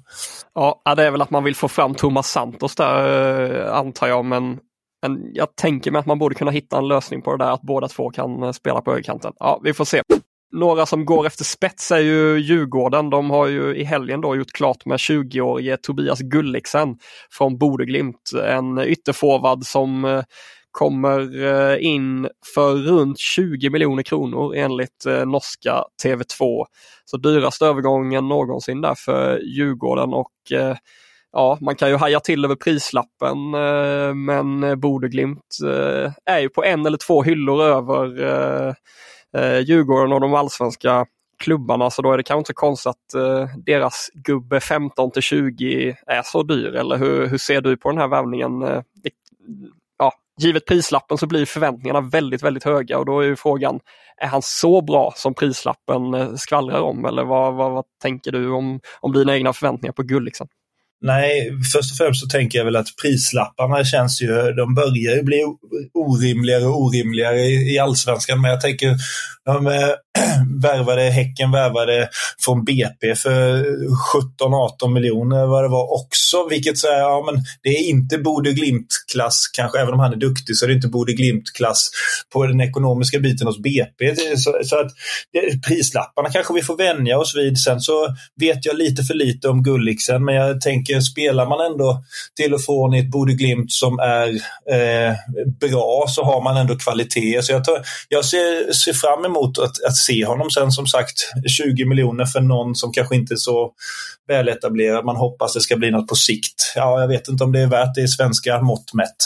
Ja, 0.56 0.82
det 0.96 1.04
är 1.04 1.12
väl 1.12 1.22
att 1.22 1.30
man 1.30 1.44
vill 1.44 1.56
få 1.56 1.68
fram 1.68 1.96
Thomas 1.96 2.32
Santos 2.32 2.76
där 2.76 3.68
eh, 3.68 3.76
antar 3.76 4.08
jag, 4.08 4.26
men 4.26 4.58
men 5.02 5.32
jag 5.34 5.56
tänker 5.56 5.92
mig 5.92 6.00
att 6.00 6.06
man 6.06 6.20
borde 6.20 6.36
kunna 6.36 6.52
hitta 6.52 6.78
en 6.78 6.88
lösning 6.88 7.22
på 7.22 7.36
det 7.36 7.46
där 7.46 7.52
att 7.52 7.62
båda 7.62 7.88
två 7.88 8.10
kan 8.10 8.44
eh, 8.44 8.52
spela 8.52 8.82
på 8.82 8.92
högerkanten. 8.92 9.34
Ja, 9.40 9.60
vi 9.64 9.74
får 9.74 9.86
se. 9.86 10.02
Några 10.52 10.86
som 10.86 11.06
går 11.06 11.26
efter 11.28 11.44
spets 11.44 11.92
är 11.92 12.00
ju 12.00 12.38
Djurgården. 12.40 13.10
De 13.10 13.30
har 13.30 13.48
ju 13.48 13.76
i 13.76 13.84
helgen 13.84 14.22
då 14.22 14.36
gjort 14.36 14.52
klart 14.52 14.86
med 14.86 14.98
20-årige 14.98 15.78
Tobias 15.78 16.20
Gulliksen 16.20 16.98
från 17.32 17.58
Bodeglimt. 17.58 18.32
En 18.46 18.80
ytterforward 18.80 19.66
som 19.66 20.06
eh, 20.06 20.24
kommer 20.72 21.44
eh, 21.44 21.86
in 21.86 22.30
för 22.56 22.76
runt 22.76 23.20
20 23.20 23.70
miljoner 23.70 24.04
kronor 24.04 24.56
enligt 24.56 25.06
eh, 25.06 25.26
norska 25.26 25.84
TV2. 26.04 26.66
Så 27.06 27.18
dyraste 27.18 27.66
övergången 27.66 28.28
någonsin 28.28 28.82
där 28.82 28.96
för 28.96 29.40
Djurgården 29.40 30.14
och 30.14 30.32
ja, 31.32 31.58
man 31.62 31.76
kan 31.76 31.90
ju 31.90 31.96
haja 31.96 32.20
till 32.20 32.46
över 32.46 32.56
prislappen 32.56 33.38
men 34.26 34.80
Bodeglimt 34.80 35.58
är 36.26 36.40
ju 36.40 36.50
på 36.50 36.64
en 36.64 36.86
eller 36.86 36.98
två 36.98 37.24
hyllor 37.24 37.62
över 37.64 38.76
eh, 39.38 39.60
Djurgården 39.60 40.14
och 40.14 40.22
de 40.22 40.34
allsvenska 40.34 41.06
klubbarna 41.40 41.90
så 41.90 42.02
då 42.02 42.12
är 42.12 42.18
det 42.18 42.24
kanske 42.24 42.40
inte 42.40 42.54
konstigt 42.54 42.90
att 42.90 43.14
eh, 43.14 43.48
deras 43.58 44.10
gubbe 44.14 44.60
15 44.60 45.12
till 45.12 45.22
20 45.22 45.96
är 46.08 46.22
så 46.22 46.44
dyr. 46.44 46.76
Eller 46.76 46.98
hur, 46.98 47.28
hur 47.28 47.38
ser 47.38 47.62
du 47.62 47.78
på 47.78 47.90
den 47.90 47.98
här 47.98 48.08
värvningen? 48.08 48.62
Eh, 48.62 48.82
ja, 49.98 50.14
givet 50.42 50.66
prislappen 50.66 51.18
så 51.18 51.28
blir 51.28 51.46
förväntningarna 51.46 52.02
väldigt, 52.02 52.44
väldigt 52.44 52.64
höga 52.64 52.98
och 52.98 53.06
då 53.06 53.20
är 53.20 53.26
ju 53.26 53.36
frågan, 53.36 53.80
är 54.18 54.28
han 54.28 54.42
så 54.42 54.82
bra 54.82 55.14
som 55.16 55.34
prislappen 55.34 56.14
eh, 56.14 56.34
skvallrar 56.36 56.82
om? 56.82 57.06
Eller 57.06 57.24
vad, 57.24 57.54
vad, 57.54 57.72
vad 57.72 57.86
tänker 58.02 58.32
du 58.32 58.50
om, 58.50 58.80
om 59.00 59.14
dina 59.14 59.36
egna 59.36 59.54
förväntningar 59.54 59.94
på 59.94 60.04
Gulliksen? 60.04 60.48
Nej, 61.02 61.52
först 61.74 61.92
och 61.92 61.98
främst 61.98 62.22
så 62.22 62.28
tänker 62.28 62.58
jag 62.58 62.66
väl 62.66 62.76
att 62.76 62.96
prislapparna 63.02 63.86
känns 63.86 64.22
ju, 64.22 64.52
de 64.52 64.76
börjar 64.76 65.16
ju 65.16 65.24
bli 65.24 65.44
orimligare 65.94 66.66
och 66.66 66.82
orimligare 66.82 67.40
i, 67.40 67.74
i 67.74 67.80
allsvenskan. 67.80 68.42
Men 68.42 68.52
jag 68.52 68.62
tänker, 68.62 68.96
de 69.46 69.68
äh, 69.68 69.90
värvade, 70.62 71.02
Häcken 71.02 71.52
värvade 71.52 72.10
från 72.46 72.64
BP 72.64 73.16
för 73.16 73.64
17-18 74.84 74.94
miljoner 74.94 75.46
vad 75.46 75.64
det 75.64 75.68
var 75.68 76.02
också. 76.02 76.48
Vilket 76.50 76.78
så 76.78 76.88
här, 76.88 77.00
ja 77.00 77.32
men 77.32 77.44
det 77.64 77.70
är 77.70 77.90
inte 77.90 78.18
Bode 78.18 78.52
Glimt-klass, 78.52 79.48
kanske 79.54 79.80
även 79.80 79.94
om 79.94 80.00
han 80.00 80.14
är 80.14 80.18
duktig 80.18 80.56
så 80.56 80.66
är 80.66 80.70
det 80.70 80.76
inte 80.76 80.88
Bode 80.88 81.14
Glimt-klass 81.14 81.90
på 82.34 82.46
den 82.46 82.62
ekonomiska 82.62 83.20
biten 83.20 83.48
hos 83.48 83.60
BP. 83.62 84.16
Så, 84.16 84.60
så 84.64 84.80
att 84.80 84.92
det, 85.34 85.68
prislapparna 85.68 86.30
kanske 86.30 86.54
vi 86.54 86.62
får 86.62 86.78
vänja 86.78 87.18
oss 87.18 87.36
vid. 87.36 87.58
Sen 87.58 87.82
så 87.82 88.16
vet 88.40 88.66
jag 88.66 88.78
lite 88.78 89.04
för 89.04 89.14
lite 89.14 89.50
om 89.50 89.64
Gulliksen, 89.64 90.26
men 90.26 90.36
jag 90.36 90.62
tänker 90.62 90.89
spelar 91.02 91.46
man 91.46 91.72
ändå 91.72 92.04
till 92.36 92.54
och 92.54 92.62
från 92.62 92.94
i 92.94 93.00
ett 93.00 93.12
Bode 93.12 93.34
Glimt 93.34 93.72
som 93.72 94.00
är 94.00 94.28
eh, 94.72 95.16
bra 95.60 96.06
så 96.08 96.24
har 96.24 96.42
man 96.42 96.58
ändå 96.58 96.78
kvalitet. 96.78 97.42
Så 97.42 97.52
jag, 97.52 97.64
tar, 97.64 97.82
jag 98.10 98.26
ser, 98.26 98.74
ser 98.74 98.94
fram 98.94 99.26
emot 99.26 99.58
att, 99.58 99.84
att 99.88 99.96
se 99.96 100.26
honom. 100.26 100.50
Sen 100.50 100.72
som 100.72 100.88
sagt 100.88 101.18
20 101.58 101.86
miljoner 101.86 102.26
för 102.26 102.42
någon 102.42 102.76
som 102.76 102.92
kanske 102.92 103.16
inte 103.16 103.34
är 103.34 103.38
så 103.38 103.72
väletablerad. 104.28 105.06
Man 105.06 105.16
hoppas 105.16 105.54
det 105.54 105.62
ska 105.62 105.76
bli 105.76 105.92
något 105.92 106.08
på 106.08 106.16
sikt. 106.16 106.74
Ja, 106.76 107.02
jag 107.02 107.08
vet 107.08 107.28
inte 107.28 107.44
om 107.44 107.52
det 107.52 107.60
är 107.60 107.68
värt 107.68 107.96
det 107.96 108.02
i 108.02 108.08
svenska 108.08 108.62
mått 108.62 108.94
mätt. 108.94 109.18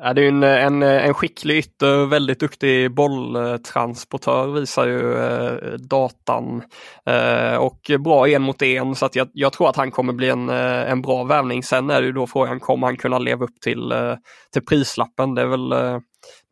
Ja, 0.00 0.14
det 0.14 0.22
är 0.22 0.28
en, 0.28 0.42
en, 0.42 0.82
en 0.82 1.14
skicklig 1.14 1.56
ytter, 1.58 2.06
väldigt 2.06 2.40
duktig 2.40 2.94
bolltransportör 2.94 4.46
visar 4.46 4.86
ju 4.86 5.18
eh, 5.18 5.72
datan. 5.72 6.62
Eh, 7.06 7.56
och 7.56 7.90
bra 8.04 8.28
en 8.28 8.42
mot 8.42 8.62
en 8.62 8.94
så 8.94 9.06
att 9.06 9.16
jag, 9.16 9.28
jag, 9.32 9.52
tror 9.52 9.68
att 9.68 9.76
han 9.76 9.90
kommer 9.90 10.12
bli 10.12 10.28
en, 10.28 10.48
eh, 10.48 10.90
en 10.90 11.02
bra 11.02 11.24
värvning. 11.24 11.62
Sen 11.62 11.90
är 11.90 12.00
det 12.00 12.06
ju 12.06 12.12
då 12.12 12.26
frågan, 12.26 12.60
kommer 12.60 12.86
han 12.86 12.96
kunna 12.96 13.18
leva 13.18 13.44
upp 13.44 13.60
till, 13.60 13.92
eh, 13.92 14.14
till 14.52 14.64
prislappen? 14.64 15.34
Det 15.34 15.42
är 15.42 15.46
väl 15.46 15.72
eh, 15.72 15.98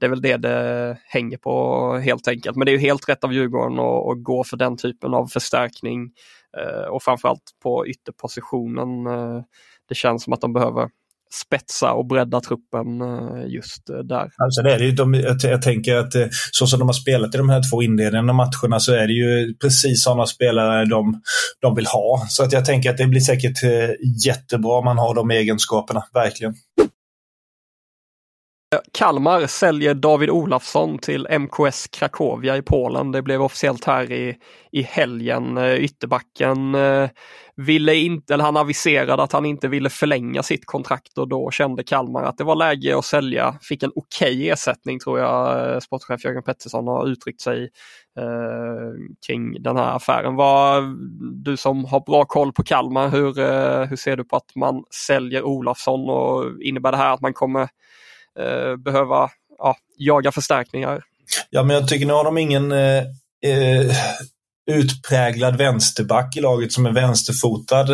det 0.00 0.06
är 0.06 0.10
väl 0.10 0.22
det 0.22 0.36
det 0.36 0.98
hänger 1.04 1.36
på 1.36 1.94
helt 2.04 2.28
enkelt. 2.28 2.56
Men 2.56 2.66
det 2.66 2.70
är 2.70 2.76
ju 2.76 2.78
helt 2.78 3.08
rätt 3.08 3.24
av 3.24 3.32
Djurgården 3.32 3.78
att, 3.78 4.08
att 4.08 4.22
gå 4.22 4.44
för 4.44 4.56
den 4.56 4.76
typen 4.76 5.14
av 5.14 5.26
förstärkning 5.26 6.10
eh, 6.58 6.88
och 6.88 7.02
framförallt 7.02 7.50
på 7.62 7.86
ytterpositionen. 7.86 9.06
Eh, 9.06 9.42
det 9.88 9.94
känns 9.94 10.24
som 10.24 10.32
att 10.32 10.40
de 10.40 10.52
behöver 10.52 10.88
spetsa 11.34 11.92
och 11.92 12.06
bredda 12.06 12.40
truppen 12.40 13.00
eh, 13.00 13.46
just 13.48 13.90
eh, 13.90 13.96
där. 13.96 14.30
Alltså 14.36 14.62
det 14.62 14.74
är 14.74 14.78
det 14.78 14.92
de, 14.92 15.14
jag 15.42 15.62
tänker 15.62 15.96
att 15.96 16.14
eh, 16.14 16.26
så 16.50 16.66
som 16.66 16.78
de 16.78 16.88
har 16.88 16.92
spelat 16.92 17.34
i 17.34 17.38
de 17.38 17.48
här 17.48 17.70
två 17.70 17.82
inledande 17.82 18.32
matcherna 18.32 18.80
så 18.80 18.92
är 18.92 19.06
det 19.06 19.12
ju 19.12 19.54
precis 19.54 20.04
sådana 20.04 20.26
spelare 20.26 20.84
de, 20.84 21.22
de 21.60 21.74
vill 21.74 21.86
ha. 21.86 22.26
Så 22.28 22.44
att 22.44 22.52
jag 22.52 22.64
tänker 22.64 22.90
att 22.90 22.96
det 22.96 23.06
blir 23.06 23.20
säkert 23.20 23.58
jättebra 24.26 24.78
om 24.78 24.84
man 24.84 24.98
har 24.98 25.14
de 25.14 25.30
egenskaperna, 25.30 26.04
verkligen. 26.14 26.54
Kalmar 28.92 29.46
säljer 29.46 29.94
David 29.94 30.30
Olafsson 30.30 30.98
till 30.98 31.26
MKS 31.38 31.88
Krakowia 31.88 32.56
i 32.56 32.62
Polen. 32.62 33.12
Det 33.12 33.22
blev 33.22 33.42
officiellt 33.42 33.84
här 33.84 34.12
i, 34.12 34.36
i 34.72 34.82
helgen. 34.82 35.58
Eh, 35.58 35.74
ytterbacken 35.74 36.74
eh, 36.74 37.08
ville 37.56 37.94
inte, 37.94 38.34
eller 38.34 38.44
han 38.44 38.56
aviserade 38.56 39.22
att 39.22 39.32
han 39.32 39.46
inte 39.46 39.68
ville 39.68 39.90
förlänga 39.90 40.42
sitt 40.42 40.66
kontrakt 40.66 41.18
och 41.18 41.28
då 41.28 41.50
kände 41.50 41.82
Kalmar 41.84 42.22
att 42.22 42.38
det 42.38 42.44
var 42.44 42.56
läge 42.56 42.98
att 42.98 43.04
sälja. 43.04 43.58
Fick 43.62 43.82
en 43.82 43.92
okej 43.94 44.34
okay 44.34 44.48
ersättning 44.48 44.98
tror 44.98 45.18
jag 45.18 45.72
eh, 45.74 45.78
sportchef 45.78 46.24
Jörgen 46.24 46.42
Pettersson 46.42 46.86
har 46.86 47.08
uttryckt 47.08 47.40
sig 47.40 47.62
eh, 48.18 49.12
kring 49.26 49.62
den 49.62 49.76
här 49.76 49.96
affären. 49.96 50.36
Vad, 50.36 50.84
du 51.44 51.56
som 51.56 51.84
har 51.84 52.00
bra 52.00 52.24
koll 52.24 52.52
på 52.52 52.62
Kalmar, 52.62 53.08
hur, 53.08 53.38
eh, 53.38 53.84
hur 53.84 53.96
ser 53.96 54.16
du 54.16 54.24
på 54.24 54.36
att 54.36 54.56
man 54.56 54.84
säljer 55.06 55.42
Olafsson 55.42 56.10
och 56.10 56.62
innebär 56.62 56.92
det 56.92 56.98
här 56.98 57.14
att 57.14 57.20
man 57.20 57.32
kommer 57.32 57.68
eh, 58.40 58.76
behöva 58.76 59.30
ja, 59.58 59.76
jaga 59.96 60.32
förstärkningar. 60.32 61.02
Ja, 61.50 61.62
men 61.62 61.76
jag 61.76 61.88
tycker 61.88 62.06
nu 62.06 62.12
har 62.12 62.24
de 62.24 62.38
ingen 62.38 62.72
eh, 62.72 62.98
eh 63.42 63.90
utpräglad 64.70 65.56
vänsterback 65.56 66.36
i 66.36 66.40
laget 66.40 66.72
som 66.72 66.86
är 66.86 66.92
vänsterfotad. 66.92 67.92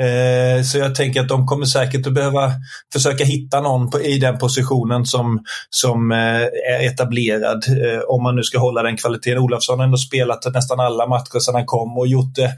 Eh, 0.00 0.62
så 0.64 0.78
jag 0.78 0.94
tänker 0.94 1.20
att 1.20 1.28
de 1.28 1.46
kommer 1.46 1.66
säkert 1.66 2.06
att 2.06 2.14
behöva 2.14 2.52
försöka 2.92 3.24
hitta 3.24 3.60
någon 3.60 3.90
på, 3.90 4.00
i 4.00 4.18
den 4.18 4.38
positionen 4.38 5.06
som, 5.06 5.44
som 5.70 6.12
eh, 6.12 6.42
är 6.74 6.92
etablerad. 6.92 7.64
Eh, 7.68 8.00
om 8.08 8.22
man 8.22 8.36
nu 8.36 8.42
ska 8.42 8.58
hålla 8.58 8.82
den 8.82 8.96
kvaliteten. 8.96 9.38
Olafsson 9.38 9.78
har 9.78 9.84
ändå 9.84 9.96
spelat 9.96 10.54
nästan 10.54 10.80
alla 10.80 11.06
matcher 11.06 11.38
sedan 11.38 11.54
han 11.54 11.66
kom 11.66 11.98
och 11.98 12.06
gjort 12.06 12.34
det, 12.34 12.52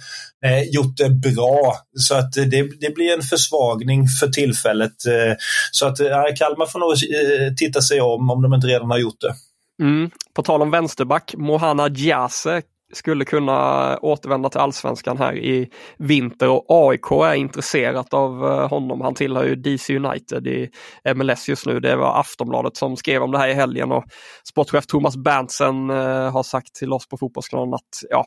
eh, 0.47 0.63
gjort 0.63 0.97
det 0.97 1.11
bra. 1.11 1.77
Så 1.99 2.15
att 2.15 2.33
det, 2.33 2.81
det 2.81 2.95
blir 2.95 3.13
en 3.17 3.23
försvagning 3.23 4.09
för 4.09 4.29
tillfället. 4.29 5.07
Eh, 5.07 5.37
så 5.71 5.87
att 5.87 6.01
eh, 6.01 6.07
Kalmar 6.39 6.67
får 6.67 6.79
nog 6.79 6.93
eh, 6.93 7.55
titta 7.55 7.81
sig 7.81 8.01
om 8.01 8.31
om 8.31 8.43
de 8.43 8.55
inte 8.55 8.67
redan 8.67 8.91
har 8.91 8.99
gjort 8.99 9.21
det. 9.21 9.35
Mm. 9.83 10.11
På 10.35 10.43
tal 10.43 10.63
om 10.63 10.71
vänsterback, 10.71 11.35
Mohana 11.37 11.89
Djase 11.89 12.63
skulle 12.93 13.25
kunna 13.25 13.99
återvända 13.99 14.49
till 14.49 14.61
allsvenskan 14.61 15.19
här 15.19 15.37
i 15.37 15.71
vinter 15.99 16.49
och 16.49 16.65
AIK 16.69 17.11
är 17.11 17.35
intresserat 17.35 18.15
av 18.15 18.47
eh, 18.47 18.69
honom. 18.69 19.01
Han 19.01 19.15
tillhör 19.15 19.45
ju 19.45 19.55
DC 19.55 19.97
United 19.97 20.47
i 20.47 20.71
MLS 21.15 21.49
just 21.49 21.67
nu. 21.67 21.81
Det 21.81 21.97
var 21.97 22.21
Aftonbladet 22.21 22.77
som 22.77 22.97
skrev 22.97 23.23
om 23.23 23.33
det 23.33 23.39
här 23.39 23.49
i 23.49 23.55
helgen 23.55 23.93
och 23.93 24.05
sportchef 24.49 24.87
Thomas 24.87 25.17
Berntsen 25.17 25.91
eh, 25.91 26.33
har 26.33 26.43
sagt 26.43 26.75
till 26.75 26.93
oss 26.93 27.09
på 27.09 27.17
Fotbollskanalen 27.17 27.75
att 27.75 28.11
ja, 28.11 28.25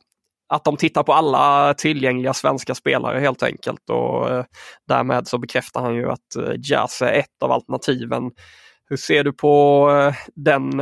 att 0.54 0.63
de 0.63 0.78
tittar 0.78 1.04
på 1.04 1.13
alla 1.13 1.74
tillgängliga 1.74 2.34
svenska 2.34 2.75
spelare 2.75 3.20
helt 3.20 3.44
enkelt 3.44 3.89
och 3.89 4.30
eh, 4.30 4.46
därmed 4.88 5.28
så 5.28 5.38
bekräftar 5.38 5.82
han 5.82 5.96
ju 5.96 6.10
att 6.10 6.60
Jazz 6.70 7.01
är 7.01 7.13
ett 7.13 7.44
av 7.44 7.51
alternativen. 7.51 8.32
Hur 8.89 8.98
ser 8.98 9.24
du 9.24 9.34
på 9.34 10.13
den 10.36 10.82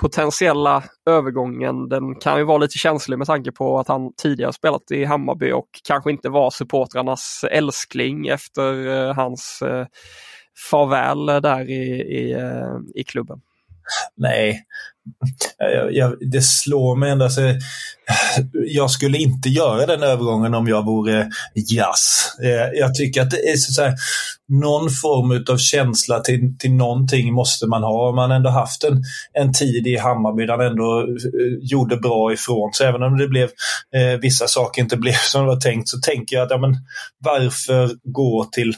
potentiella 0.00 0.84
övergången, 1.10 1.88
den 1.88 2.14
kan 2.14 2.38
ju 2.38 2.44
vara 2.44 2.58
lite 2.58 2.78
känslig 2.78 3.18
med 3.18 3.26
tanke 3.26 3.52
på 3.52 3.78
att 3.78 3.88
han 3.88 4.12
tidigare 4.22 4.52
spelat 4.52 4.90
i 4.90 5.04
Hammarby 5.04 5.52
och 5.52 5.68
kanske 5.88 6.10
inte 6.10 6.28
var 6.28 6.50
supportrarnas 6.50 7.44
älskling 7.50 8.26
efter 8.26 8.88
eh, 8.88 9.14
hans 9.14 9.62
eh, 9.62 9.86
farväl 10.70 11.26
där 11.26 11.70
i, 11.70 12.02
i, 12.02 12.32
eh, 12.32 12.78
i 12.94 13.04
klubben. 13.04 13.40
Nej, 14.16 14.64
jag, 15.58 15.94
jag, 15.94 16.16
det 16.20 16.42
slår 16.42 16.96
mig 16.96 17.10
ändå. 17.10 17.24
Alltså, 17.24 17.40
jag 18.66 18.90
skulle 18.90 19.18
inte 19.18 19.48
göra 19.48 19.86
den 19.86 20.02
övergången 20.02 20.54
om 20.54 20.68
jag 20.68 20.84
vore 20.84 21.20
eh, 21.20 21.28
jazz. 21.54 22.32
Eh, 22.42 22.78
jag 22.78 22.94
tycker 22.94 23.22
att 23.22 23.30
det 23.30 23.50
är 23.50 23.56
så 23.56 23.82
här, 23.82 23.94
någon 24.48 24.90
form 24.90 25.44
av 25.50 25.56
känsla 25.56 26.20
till, 26.20 26.58
till 26.58 26.72
någonting 26.72 27.32
måste 27.32 27.66
man 27.66 27.82
ha. 27.82 28.08
Om 28.08 28.16
man 28.16 28.30
ändå 28.30 28.50
haft 28.50 28.84
en, 28.84 29.02
en 29.32 29.52
tid 29.52 29.86
i 29.86 29.96
Hammarby 29.96 30.46
där 30.46 30.56
man 30.56 30.66
ändå 30.66 31.06
gjorde 31.60 31.96
bra 31.96 32.32
ifrån 32.32 32.72
sig. 32.72 32.86
Även 32.86 33.02
om 33.02 33.18
det 33.18 33.28
blev 33.28 33.48
eh, 33.96 34.20
vissa 34.20 34.48
saker 34.48 34.82
inte 34.82 34.96
blev 34.96 35.14
som 35.14 35.40
det 35.40 35.46
var 35.46 35.60
tänkt 35.60 35.88
så 35.88 35.98
tänker 35.98 36.36
jag 36.36 36.44
att 36.44 36.50
ja, 36.50 36.58
men, 36.58 36.76
varför 37.18 37.90
gå 38.04 38.48
till 38.52 38.74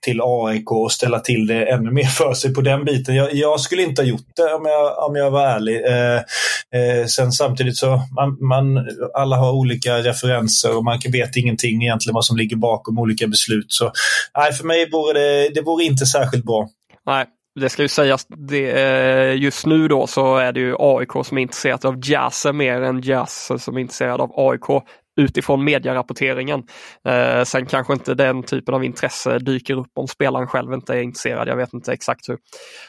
till 0.00 0.20
AIK 0.22 0.72
och 0.72 0.92
ställa 0.92 1.20
till 1.20 1.46
det 1.46 1.64
ännu 1.64 1.90
mer 1.90 2.04
för 2.04 2.34
sig 2.34 2.54
på 2.54 2.60
den 2.60 2.84
biten. 2.84 3.14
Jag, 3.14 3.34
jag 3.34 3.60
skulle 3.60 3.82
inte 3.82 4.02
ha 4.02 4.06
gjort 4.06 4.36
det 4.36 4.54
om 4.54 4.66
jag, 4.66 5.08
om 5.08 5.16
jag 5.16 5.30
var 5.30 5.46
ärlig. 5.46 5.86
Eh, 5.86 6.16
eh, 6.80 7.06
sen 7.06 7.32
samtidigt 7.32 7.76
så 7.76 7.86
man, 8.16 8.36
man, 8.40 8.88
alla 9.14 9.36
har 9.36 9.52
olika 9.52 9.98
referenser 9.98 10.76
och 10.76 10.84
man 10.84 10.98
vet 11.12 11.36
ingenting 11.36 11.82
egentligen 11.82 12.14
vad 12.14 12.24
som 12.24 12.36
ligger 12.36 12.56
bakom 12.56 12.98
olika 12.98 13.26
beslut. 13.26 13.72
Så 13.72 13.92
nej, 14.38 14.52
för 14.52 14.64
mig 14.64 14.90
vore 14.90 15.20
det, 15.20 15.48
det 15.54 15.62
vore 15.62 15.84
inte 15.84 16.06
särskilt 16.06 16.44
bra. 16.44 16.68
Nej, 17.06 17.26
det 17.60 17.68
ska 17.68 17.82
ju 17.82 17.88
sägas, 17.88 18.26
det, 18.26 18.70
eh, 18.70 19.42
just 19.42 19.66
nu 19.66 19.88
då 19.88 20.06
så 20.06 20.36
är 20.36 20.52
det 20.52 20.60
ju 20.60 20.76
AIK 20.78 21.12
som 21.24 21.38
är 21.38 21.42
intresserat 21.42 21.84
av 21.84 22.00
Jazz 22.02 22.46
mer 22.52 22.82
än 22.82 23.00
Jazz 23.00 23.52
som 23.58 23.76
är 23.76 23.80
intresserad 23.80 24.20
av 24.20 24.32
AIK 24.36 24.84
utifrån 25.20 25.64
medierapporteringen. 25.64 26.62
Eh, 27.04 27.44
sen 27.44 27.66
kanske 27.66 27.92
inte 27.92 28.14
den 28.14 28.42
typen 28.42 28.74
av 28.74 28.84
intresse 28.84 29.38
dyker 29.38 29.74
upp 29.74 29.90
om 29.94 30.08
spelaren 30.08 30.46
själv 30.46 30.72
inte 30.72 30.94
är 30.94 31.02
intresserad. 31.02 31.48
Jag 31.48 31.56
vet 31.56 31.72
inte 31.72 31.92
exakt 31.92 32.28
hur 32.28 32.38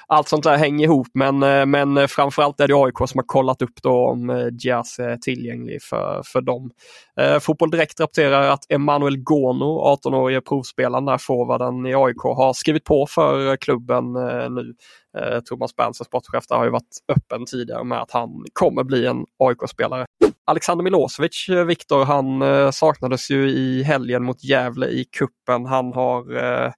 allt 0.08 0.28
sånt 0.28 0.44
där 0.44 0.58
hänger 0.58 0.86
ihop 0.86 1.08
men, 1.14 1.44
eh, 1.44 1.66
men 1.66 2.08
framförallt 2.08 2.60
är 2.60 2.68
det 2.68 2.76
AIK 2.76 2.98
som 2.98 3.18
har 3.18 3.26
kollat 3.26 3.62
upp 3.62 3.84
då 3.84 4.08
om 4.08 4.30
eh, 4.30 4.46
Diaz 4.46 5.00
är 5.00 5.18
tillgänglig 5.18 5.82
för, 5.84 6.22
för 6.26 6.42
dem. 6.42 6.72
Eh, 7.20 7.40
Fotboll 7.40 7.72
Direkt 7.72 8.00
rapporterar 8.00 8.50
att 8.50 8.72
Emanuel 8.72 9.18
Gono, 9.18 9.96
18-årige 9.96 10.42
provspelaren 10.42 11.06
där, 11.06 11.18
forwarden 11.18 11.86
i 11.86 11.96
AIK, 11.96 12.22
har 12.24 12.54
skrivit 12.54 12.84
på 12.84 13.08
för 13.08 13.58
klubben 13.58 14.16
eh, 14.16 14.50
nu. 14.50 14.74
Eh, 15.18 15.40
Thomas 15.40 15.76
Berntsen, 15.76 16.06
sportchef, 16.06 16.44
har 16.50 16.66
ju 16.66 16.72
varit 16.72 16.98
öppen 17.08 17.46
tidigare 17.46 17.84
med 17.84 18.02
att 18.02 18.12
han 18.12 18.46
kommer 18.54 18.84
bli 18.84 19.06
en 19.06 19.26
AIK-spelare. 19.40 20.06
Alexander 20.52 20.84
Milosevic, 20.84 21.50
eh, 21.50 21.64
Viktor, 21.64 22.06
han 22.06 22.42
eh, 22.42 22.72
saknades 22.72 23.32
ju 23.32 23.50
i 23.50 23.84
helgen 23.84 24.24
mot 24.24 24.44
Gävle 24.44 24.88
i 24.88 25.06
kuppen. 25.18 25.66
Han 25.66 25.94
har 25.94 26.38
eh, 26.44 26.72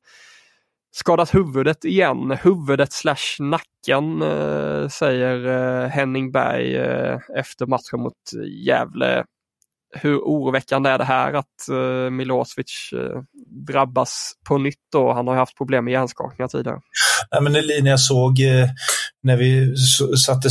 skadat 0.96 1.36
huvudet 1.36 1.86
igen. 1.86 2.32
Huvudet 2.32 2.94
slash 2.94 3.40
nacken 3.40 4.22
eh, 4.22 4.88
säger 4.88 5.46
eh, 5.46 5.90
Henning 5.90 6.32
Berg 6.32 6.76
eh, 6.76 7.20
efter 7.38 7.66
matchen 7.66 8.00
mot 8.00 8.14
Gävle. 8.66 9.24
Hur 9.96 10.18
oroväckande 10.18 10.90
är 10.90 10.98
det 10.98 11.04
här 11.04 11.34
att 11.34 11.70
eh, 11.72 12.10
Milosevic 12.12 12.90
eh, 12.94 13.22
drabbas 13.68 14.34
på 14.48 14.58
nytt 14.58 14.92
då? 14.92 15.14
Han 15.14 15.28
har 15.28 15.36
haft 15.36 15.58
problem 15.58 15.86
med 15.86 15.92
hjärnskakningar 15.92 16.48
tidigare. 16.48 16.80
Nej, 17.32 17.42
men 17.42 17.52
när 17.54 17.90
jag 17.90 18.00
såg 18.00 18.40
eh, 18.40 18.70
när 19.24 19.38
vi 19.38 19.76
satte 20.18 20.50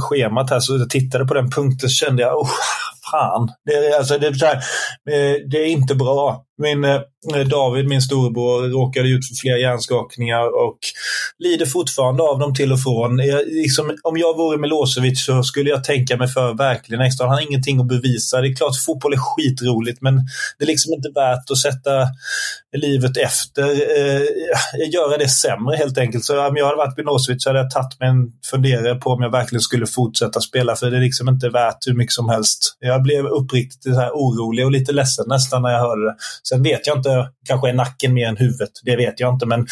schemat 0.00 0.50
här 0.50 0.60
så 0.60 0.76
jag 0.76 0.90
tittade 0.90 1.26
på 1.26 1.34
den 1.34 1.50
punkten 1.50 1.88
så 1.88 1.94
kände 1.94 2.22
jag, 2.22 2.40
oh, 2.40 2.50
fan. 3.10 3.48
Det 3.64 3.72
är, 3.72 3.98
alltså, 3.98 4.18
det, 4.18 4.26
är 4.26 4.46
här, 4.46 4.56
eh, 5.10 5.36
det 5.50 5.56
är 5.56 5.66
inte 5.66 5.94
bra. 5.94 6.44
Min, 6.58 6.84
eh, 6.84 7.00
David, 7.50 7.88
min 7.88 8.02
storebror, 8.02 8.68
råkade 8.68 9.08
ut 9.08 9.28
för 9.28 9.34
flera 9.34 9.58
hjärnskakningar 9.58 10.64
och 10.64 10.78
lider 11.38 11.66
fortfarande 11.66 12.22
av 12.22 12.38
dem 12.38 12.54
till 12.54 12.72
och 12.72 12.80
från. 12.80 13.18
Jag, 13.18 13.46
liksom, 13.46 13.96
om 14.02 14.16
jag 14.16 14.36
vore 14.36 14.58
Milosevic 14.58 15.24
så 15.24 15.42
skulle 15.42 15.70
jag 15.70 15.84
tänka 15.84 16.16
mig 16.16 16.28
för 16.28 16.54
verkligen 16.54 17.02
extra. 17.02 17.26
Han 17.26 17.34
har 17.34 17.42
ingenting 17.42 17.80
att 17.80 17.88
bevisa. 17.88 18.40
Det 18.40 18.48
är 18.48 18.54
klart 18.54 18.76
fotboll 18.86 19.12
är 19.12 19.16
skitroligt 19.16 20.02
men 20.02 20.16
det 20.58 20.64
är 20.64 20.66
liksom 20.66 20.92
inte 20.92 21.08
värt 21.14 21.50
att 21.50 21.58
sätta 21.58 22.08
livet 22.76 23.16
efter, 23.16 23.70
eh, 23.70 24.22
göra 24.92 25.18
det 25.18 25.28
sämre 25.28 25.76
helt 25.76 25.98
enkelt. 25.98 26.24
Så 26.24 26.46
om 26.48 26.56
jag 26.56 26.64
hade 26.64 26.76
varit 26.76 26.96
Milosevic 26.96 27.42
så 27.42 27.48
hade 27.48 27.58
jag 27.58 27.70
tagit 27.70 28.00
mig 28.00 28.08
en 28.08 28.32
funderare 28.50 28.94
på 28.94 29.10
om 29.10 29.22
jag 29.22 29.30
verkligen 29.30 29.60
skulle 29.60 29.86
fortsätta 29.86 30.40
spela 30.40 30.76
för 30.76 30.90
det 30.90 30.96
är 30.96 31.00
liksom 31.00 31.28
inte 31.28 31.48
värt 31.48 31.86
hur 31.86 31.94
mycket 31.94 32.12
som 32.12 32.28
helst. 32.28 32.76
Jag 32.80 33.02
blev 33.02 33.26
uppriktigt 33.26 33.94
så 33.94 34.00
här 34.00 34.10
orolig 34.10 34.64
och 34.64 34.72
lite 34.72 34.92
ledsen 34.92 35.24
nästan 35.28 35.62
när 35.62 35.70
jag 35.70 35.80
hörde 35.80 36.04
det. 36.04 36.16
Sen 36.48 36.62
vet 36.62 36.86
jag 36.86 36.98
inte, 36.98 37.30
kanske 37.48 37.68
är 37.68 37.72
nacken 37.72 38.14
mer 38.14 38.28
än 38.28 38.36
huvudet. 38.36 38.70
Det 38.84 38.96
vet 38.96 39.20
jag 39.20 39.34
inte. 39.34 39.46
Men, 39.46 39.66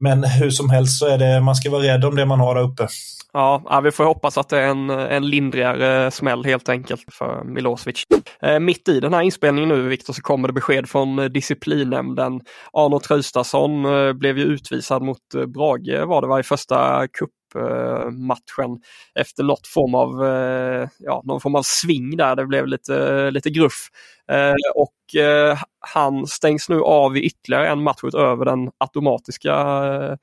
men 0.00 0.24
hur 0.24 0.50
som 0.50 0.70
helst 0.70 0.98
så 0.98 1.06
är 1.06 1.18
det, 1.18 1.40
man 1.40 1.54
ska 1.54 1.70
vara 1.70 1.82
rädd 1.82 2.04
om 2.04 2.16
det 2.16 2.26
man 2.26 2.40
har 2.40 2.54
där 2.54 2.62
uppe. 2.62 2.88
Ja, 3.32 3.80
vi 3.84 3.90
får 3.90 4.04
hoppas 4.04 4.38
att 4.38 4.48
det 4.48 4.58
är 4.58 4.66
en, 4.68 4.90
en 4.90 5.30
lindrigare 5.30 6.10
smäll 6.10 6.44
helt 6.44 6.68
enkelt 6.68 7.04
för 7.12 7.44
Milosevic. 7.44 8.04
Eh, 8.42 8.58
mitt 8.58 8.88
i 8.88 9.00
den 9.00 9.14
här 9.14 9.22
inspelningen 9.22 9.68
nu, 9.68 9.88
Viktor, 9.88 10.12
så 10.12 10.22
kommer 10.22 10.48
det 10.48 10.54
besked 10.54 10.88
från 10.88 11.18
eh, 11.18 11.24
disciplinnämnden. 11.24 12.40
Arno 12.72 13.00
Traustason 13.00 13.84
eh, 13.84 14.12
blev 14.12 14.38
ju 14.38 14.44
utvisad 14.44 15.02
mot 15.02 15.34
eh, 15.36 15.46
Brage 15.46 16.06
var 16.06 16.20
det 16.20 16.28
var 16.28 16.40
i 16.40 16.42
första 16.42 17.08
cup 17.08 17.30
eh, 17.54 18.10
matchen 18.10 18.80
efter 19.14 19.42
något 19.42 19.66
form 19.66 19.94
av, 19.94 20.26
eh, 20.26 20.88
ja, 20.98 21.22
någon 21.24 21.40
form 21.40 21.54
av 21.54 21.62
sving 21.62 22.16
där. 22.16 22.36
Det 22.36 22.46
blev 22.46 22.66
lite, 22.66 23.30
lite 23.30 23.50
gruff. 23.50 23.88
Eh, 24.32 24.54
och 24.74 25.20
eh, 25.20 25.58
han 25.94 26.26
stängs 26.26 26.68
nu 26.68 26.80
av 26.80 27.16
i 27.16 27.20
ytterligare 27.20 27.68
en 27.68 27.82
match 27.82 28.00
utöver 28.02 28.44
den 28.44 28.70
automatiska 28.78 29.54
eh, 29.54 30.16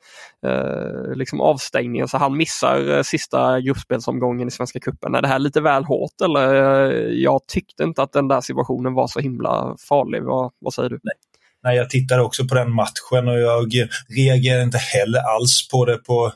eh, 0.51 1.15
liksom 1.15 1.41
avstängningen. 1.41 2.07
Så 2.07 2.17
han 2.17 2.37
missar 2.37 2.97
eh, 2.97 3.03
sista 3.03 3.61
gruppspelsomgången 3.61 4.47
i 4.47 4.51
Svenska 4.51 4.79
Cupen. 4.79 5.15
Är 5.15 5.21
det 5.21 5.27
här 5.27 5.39
lite 5.39 5.61
väl 5.61 5.85
hårt 5.85 6.21
eller? 6.23 6.53
Jag 7.11 7.47
tyckte 7.47 7.83
inte 7.83 8.03
att 8.03 8.11
den 8.11 8.27
där 8.27 8.41
situationen 8.41 8.93
var 8.93 9.07
så 9.07 9.19
himla 9.19 9.75
farlig. 9.89 10.23
Vad, 10.23 10.51
vad 10.59 10.73
säger 10.73 10.89
du? 10.89 10.99
Nej 11.03 11.24
när 11.65 11.73
jag 11.73 11.89
tittade 11.89 12.21
också 12.21 12.45
på 12.45 12.55
den 12.55 12.71
matchen 12.71 13.27
och 13.27 13.39
jag 13.39 13.73
reagerade 14.09 14.63
inte 14.63 14.77
heller 14.77 15.19
alls 15.19 15.67
på 15.67 15.85
det 15.85 15.97
på, 15.97 16.31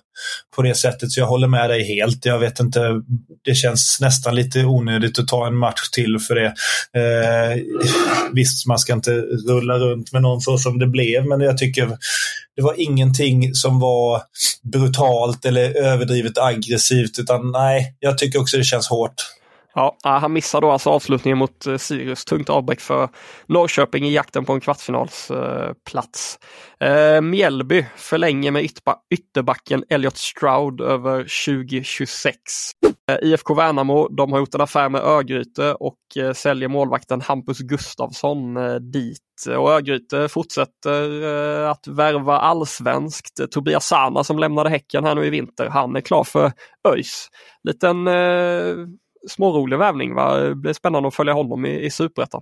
på 0.55 0.61
det 0.61 0.75
sättet. 0.75 1.11
Så 1.11 1.19
jag 1.19 1.27
håller 1.27 1.47
med 1.47 1.69
dig 1.69 1.83
helt. 1.83 2.25
Jag 2.25 2.39
vet 2.39 2.59
inte, 2.59 3.01
det 3.45 3.55
känns 3.55 3.97
nästan 4.01 4.35
lite 4.35 4.65
onödigt 4.65 5.19
att 5.19 5.27
ta 5.27 5.47
en 5.47 5.57
match 5.57 5.89
till 5.91 6.19
för 6.19 6.35
det. 6.35 6.53
Eh, 6.99 7.61
visst, 8.33 8.67
man 8.67 8.79
ska 8.79 8.93
inte 8.93 9.11
rulla 9.47 9.77
runt 9.77 10.13
med 10.13 10.21
någon 10.21 10.41
så 10.41 10.57
som 10.57 10.79
det 10.79 10.87
blev, 10.87 11.25
men 11.25 11.41
jag 11.41 11.57
tycker 11.57 11.97
det 12.55 12.61
var 12.61 12.81
ingenting 12.81 13.55
som 13.55 13.79
var 13.79 14.21
brutalt 14.71 15.45
eller 15.45 15.77
överdrivet 15.77 16.37
aggressivt, 16.37 17.19
utan 17.19 17.51
nej, 17.51 17.95
jag 17.99 18.17
tycker 18.17 18.39
också 18.39 18.57
det 18.57 18.63
känns 18.63 18.87
hårt. 18.87 19.38
Ja, 19.75 19.97
han 20.03 20.33
missar 20.33 20.61
då 20.61 20.71
alltså 20.71 20.89
avslutningen 20.89 21.37
mot 21.37 21.67
eh, 21.67 21.77
Sirius. 21.77 22.25
Tungt 22.25 22.49
avbräck 22.49 22.79
för 22.79 23.09
Norrköping 23.45 24.05
i 24.05 24.13
jakten 24.13 24.45
på 24.45 24.53
en 24.53 24.59
kvartsfinalsplats. 24.59 26.39
Eh, 26.79 26.93
eh, 26.93 27.21
Mjällby 27.21 27.85
förlänger 27.95 28.51
med 28.51 28.71
ytterbacken 29.09 29.83
Elliot 29.89 30.17
Stroud 30.17 30.81
över 30.81 31.17
2026. 31.45 32.35
Eh, 33.11 33.17
IFK 33.21 33.53
Värnamo, 33.53 34.07
de 34.07 34.31
har 34.31 34.39
gjort 34.39 34.55
en 34.55 34.61
affär 34.61 34.89
med 34.89 35.01
Örgryte 35.01 35.73
och 35.73 36.17
eh, 36.17 36.33
säljer 36.33 36.69
målvakten 36.69 37.21
Hampus 37.21 37.59
Gustafsson 37.59 38.57
eh, 38.57 38.75
dit. 38.75 39.19
Och 39.57 39.71
Örgryte 39.71 40.29
fortsätter 40.29 41.23
eh, 41.23 41.71
att 41.71 41.87
värva 41.87 42.39
allsvenskt. 42.39 43.51
Tobias 43.51 43.87
Sana 43.87 44.23
som 44.23 44.39
lämnade 44.39 44.69
Häcken 44.69 45.05
här 45.05 45.15
nu 45.15 45.25
i 45.25 45.29
vinter, 45.29 45.69
han 45.69 45.95
är 45.95 46.01
klar 46.01 46.23
för 46.23 46.51
ÖIS. 46.87 47.27
Liten 47.63 48.07
smårolig 49.27 49.77
värvning. 49.77 50.15
Va? 50.15 50.37
Det 50.37 50.55
blir 50.55 50.73
spännande 50.73 51.07
att 51.07 51.15
följa 51.15 51.33
honom 51.33 51.65
i, 51.65 51.85
i 51.85 51.91
Superettan. 51.91 52.41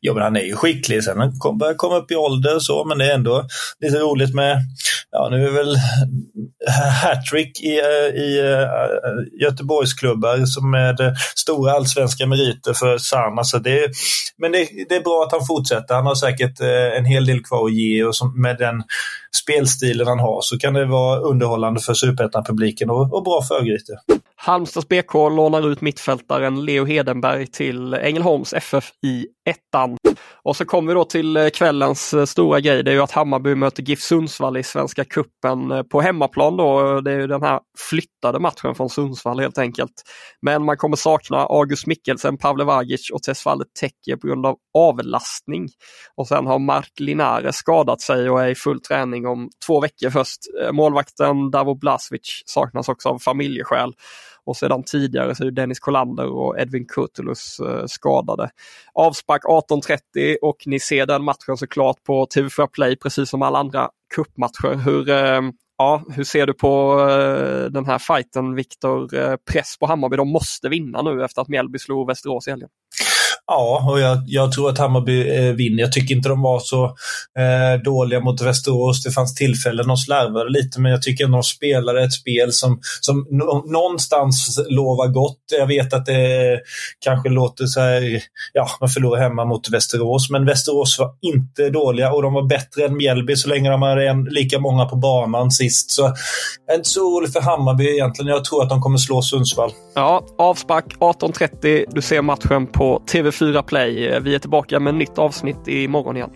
Ja, 0.00 0.14
men 0.14 0.22
han 0.22 0.36
är 0.36 0.40
ju 0.40 0.56
skicklig. 0.56 1.04
Sen 1.04 1.18
han 1.18 1.58
börjar 1.58 1.74
komma 1.74 1.96
upp 1.96 2.10
i 2.10 2.16
ålder 2.16 2.54
och 2.54 2.62
så, 2.62 2.84
men 2.84 2.98
det 2.98 3.10
är 3.10 3.14
ändå 3.14 3.44
lite 3.80 3.98
roligt 3.98 4.34
med, 4.34 4.58
ja 5.10 5.28
nu 5.30 5.46
är 5.46 5.50
väl 5.50 5.76
hattrick 7.02 7.60
i, 7.60 7.78
eh, 7.78 8.22
i 8.22 8.40
uh, 8.42 9.42
Göteborgsklubbar 9.42 10.46
som 10.46 10.70
med 10.70 11.16
stora 11.36 11.72
allsvenska 11.72 12.26
meriter 12.26 12.72
för 12.72 12.98
Sana. 12.98 13.44
Så 13.44 13.58
det, 13.58 13.90
men 14.38 14.52
det, 14.52 14.68
det, 14.88 14.96
är 14.96 15.02
bra 15.02 15.24
att 15.26 15.32
han 15.32 15.46
fortsätter. 15.46 15.94
Han 15.94 16.06
har 16.06 16.14
säkert 16.14 16.60
uh, 16.60 16.98
en 16.98 17.04
hel 17.04 17.26
del 17.26 17.44
kvar 17.44 17.66
att 17.66 17.74
ge 17.74 18.04
och 18.04 18.16
som, 18.16 18.42
med 18.42 18.58
den 18.58 18.82
spelstilen 19.42 20.06
han 20.06 20.18
har 20.18 20.40
så 20.42 20.58
kan 20.58 20.74
det 20.74 20.86
vara 20.86 21.20
underhållande 21.20 21.80
för 21.80 21.94
superettan-publiken 21.94 22.90
och, 22.90 23.14
och 23.14 23.24
bra 23.24 23.42
för 23.42 23.54
Örgryte. 23.54 23.92
Halmstads 24.44 24.88
BK 24.88 25.14
lånar 25.14 25.68
ut 25.68 25.80
mittfältaren 25.80 26.64
Leo 26.64 26.84
Hedenberg 26.84 27.46
till 27.46 27.94
Ängelholms 27.94 28.52
FF 28.52 28.90
i 29.06 29.26
ettan. 29.50 29.96
Och 30.42 30.56
så 30.56 30.64
kommer 30.64 30.88
vi 30.88 30.94
då 30.94 31.04
till 31.04 31.36
eh, 31.36 31.48
kvällens 31.48 32.14
eh, 32.14 32.24
stora 32.24 32.60
grej. 32.60 32.82
Det 32.82 32.90
är 32.90 32.94
ju 32.94 33.02
att 33.02 33.10
Hammarby 33.10 33.54
möter 33.54 33.82
GIF 33.82 34.00
Sundsvall 34.00 34.56
i 34.56 34.62
Svenska 34.62 35.04
Kuppen 35.04 35.70
eh, 35.70 35.82
på 35.82 36.00
hemmaplan 36.00 36.56
då. 36.56 37.00
Det 37.00 37.12
är 37.12 37.20
ju 37.20 37.26
den 37.26 37.42
här 37.42 37.60
flyttade 37.90 38.38
matchen 38.38 38.74
från 38.74 38.90
Sundsvall 38.90 39.40
helt 39.40 39.58
enkelt. 39.58 39.92
Men 40.42 40.64
man 40.64 40.76
kommer 40.76 40.96
sakna 40.96 41.38
August 41.38 41.86
Mikkelsen, 41.86 42.38
Pavle 42.38 42.64
Vagic 42.64 43.10
och 43.10 43.22
Tesfalle 43.22 43.64
Tekke 43.80 44.16
på 44.20 44.26
grund 44.26 44.46
av 44.46 44.56
avlastning. 44.78 45.68
Och 46.16 46.28
sen 46.28 46.46
har 46.46 46.58
Mark 46.58 46.92
Linare 47.00 47.52
skadat 47.52 48.00
sig 48.00 48.30
och 48.30 48.42
är 48.42 48.48
i 48.48 48.54
full 48.54 48.80
träning 48.80 49.26
om 49.26 49.48
två 49.66 49.80
veckor 49.80 50.10
först. 50.10 50.38
Målvakten 50.72 51.50
Davo 51.50 51.74
Blasvic 51.74 52.42
saknas 52.46 52.88
också 52.88 53.08
av 53.08 53.18
familjeskäl. 53.18 53.92
Och 54.46 54.56
sedan 54.56 54.82
tidigare 54.82 55.34
så 55.34 55.44
är 55.44 55.50
Dennis 55.50 55.80
Kollander 55.80 56.26
och 56.26 56.58
Edvin 56.58 56.86
Kurtulus 56.86 57.60
eh, 57.60 57.86
skadade. 57.86 58.50
Avspark 58.94 59.42
18.30 59.42 60.36
och 60.42 60.56
ni 60.66 60.80
ser 60.80 61.06
den 61.06 61.24
matchen 61.24 61.56
såklart 61.56 62.04
på 62.04 62.26
TV4 62.26 62.66
Play 62.66 62.96
precis 62.96 63.30
som 63.30 63.42
alla 63.42 63.58
andra 63.58 63.88
cupmatcher. 64.14 64.74
Hur, 64.74 65.10
eh, 65.10 65.40
ja, 65.78 66.02
hur 66.08 66.24
ser 66.24 66.46
du 66.46 66.52
på 66.52 67.00
eh, 67.00 67.70
den 67.70 67.86
här 67.86 67.98
fighten 67.98 68.54
Viktor? 68.54 69.36
Press 69.36 69.78
på 69.78 69.86
Hammarby, 69.86 70.16
de 70.16 70.28
måste 70.28 70.68
vinna 70.68 71.02
nu 71.02 71.24
efter 71.24 71.42
att 71.42 71.48
Mjällby 71.48 71.78
slog 71.78 72.06
Västerås 72.06 72.48
i 72.48 72.50
helgen. 72.50 72.68
Ja, 73.46 73.90
och 73.90 74.00
jag, 74.00 74.22
jag, 74.26 74.52
tror 74.52 74.70
att 74.70 74.78
Hammarby 74.78 75.30
eh, 75.30 75.52
vinner. 75.52 75.82
Jag 75.82 75.92
tycker 75.92 76.14
inte 76.14 76.28
de 76.28 76.42
var 76.42 76.60
så 76.60 76.84
eh, 77.38 77.82
dåliga 77.84 78.20
mot 78.20 78.40
Västerås. 78.40 79.02
Det 79.02 79.10
fanns 79.10 79.34
tillfällen 79.34 79.86
de 79.86 79.96
slarvade 79.96 80.50
lite, 80.50 80.80
men 80.80 80.92
jag 80.92 81.02
tycker 81.02 81.24
ändå 81.24 81.36
de 81.36 81.42
spelade 81.42 82.04
ett 82.04 82.12
spel 82.12 82.52
som, 82.52 82.80
som 83.00 83.26
någonstans 83.66 84.60
lovar 84.68 85.06
gott. 85.06 85.38
Jag 85.58 85.66
vet 85.66 85.92
att 85.92 86.06
det 86.06 86.60
kanske 87.04 87.28
låter 87.28 87.66
så 87.66 87.80
här, 87.80 88.20
ja, 88.52 88.68
man 88.80 88.88
förlorar 88.88 89.20
hemma 89.20 89.44
mot 89.44 89.70
Västerås, 89.70 90.30
men 90.30 90.46
Västerås 90.46 90.98
var 90.98 91.10
inte 91.20 91.70
dåliga 91.70 92.12
och 92.12 92.22
de 92.22 92.32
var 92.32 92.48
bättre 92.48 92.84
än 92.84 92.96
Mjällby 92.96 93.36
så 93.36 93.48
länge 93.48 93.70
de 93.70 93.82
hade 93.82 94.08
en, 94.08 94.24
lika 94.24 94.58
många 94.58 94.84
på 94.84 94.96
banan 94.96 95.50
sist. 95.50 95.90
Så 95.90 96.02
jag 96.66 96.74
är 96.74 96.78
inte 96.78 96.88
så 96.88 97.00
orolig 97.00 97.32
för 97.32 97.40
Hammarby 97.40 97.88
egentligen. 97.88 98.28
Jag 98.28 98.44
tror 98.44 98.62
att 98.62 98.68
de 98.68 98.80
kommer 98.80 98.98
slå 98.98 99.22
Sundsvall. 99.22 99.70
Ja, 99.94 100.26
avspark 100.38 100.84
18.30. 101.00 101.84
Du 101.88 102.02
ser 102.02 102.22
matchen 102.22 102.66
på 102.66 103.02
TV4 103.34 103.62
Play. 103.62 104.06
Eh, 104.06 104.20
vi 104.20 104.34
är 104.34 104.38
tillbaka 104.38 104.80
med 104.80 104.94
nytt 104.94 105.18
avsnitt 105.18 105.68
imorgon 105.68 106.16
igen. 106.16 106.30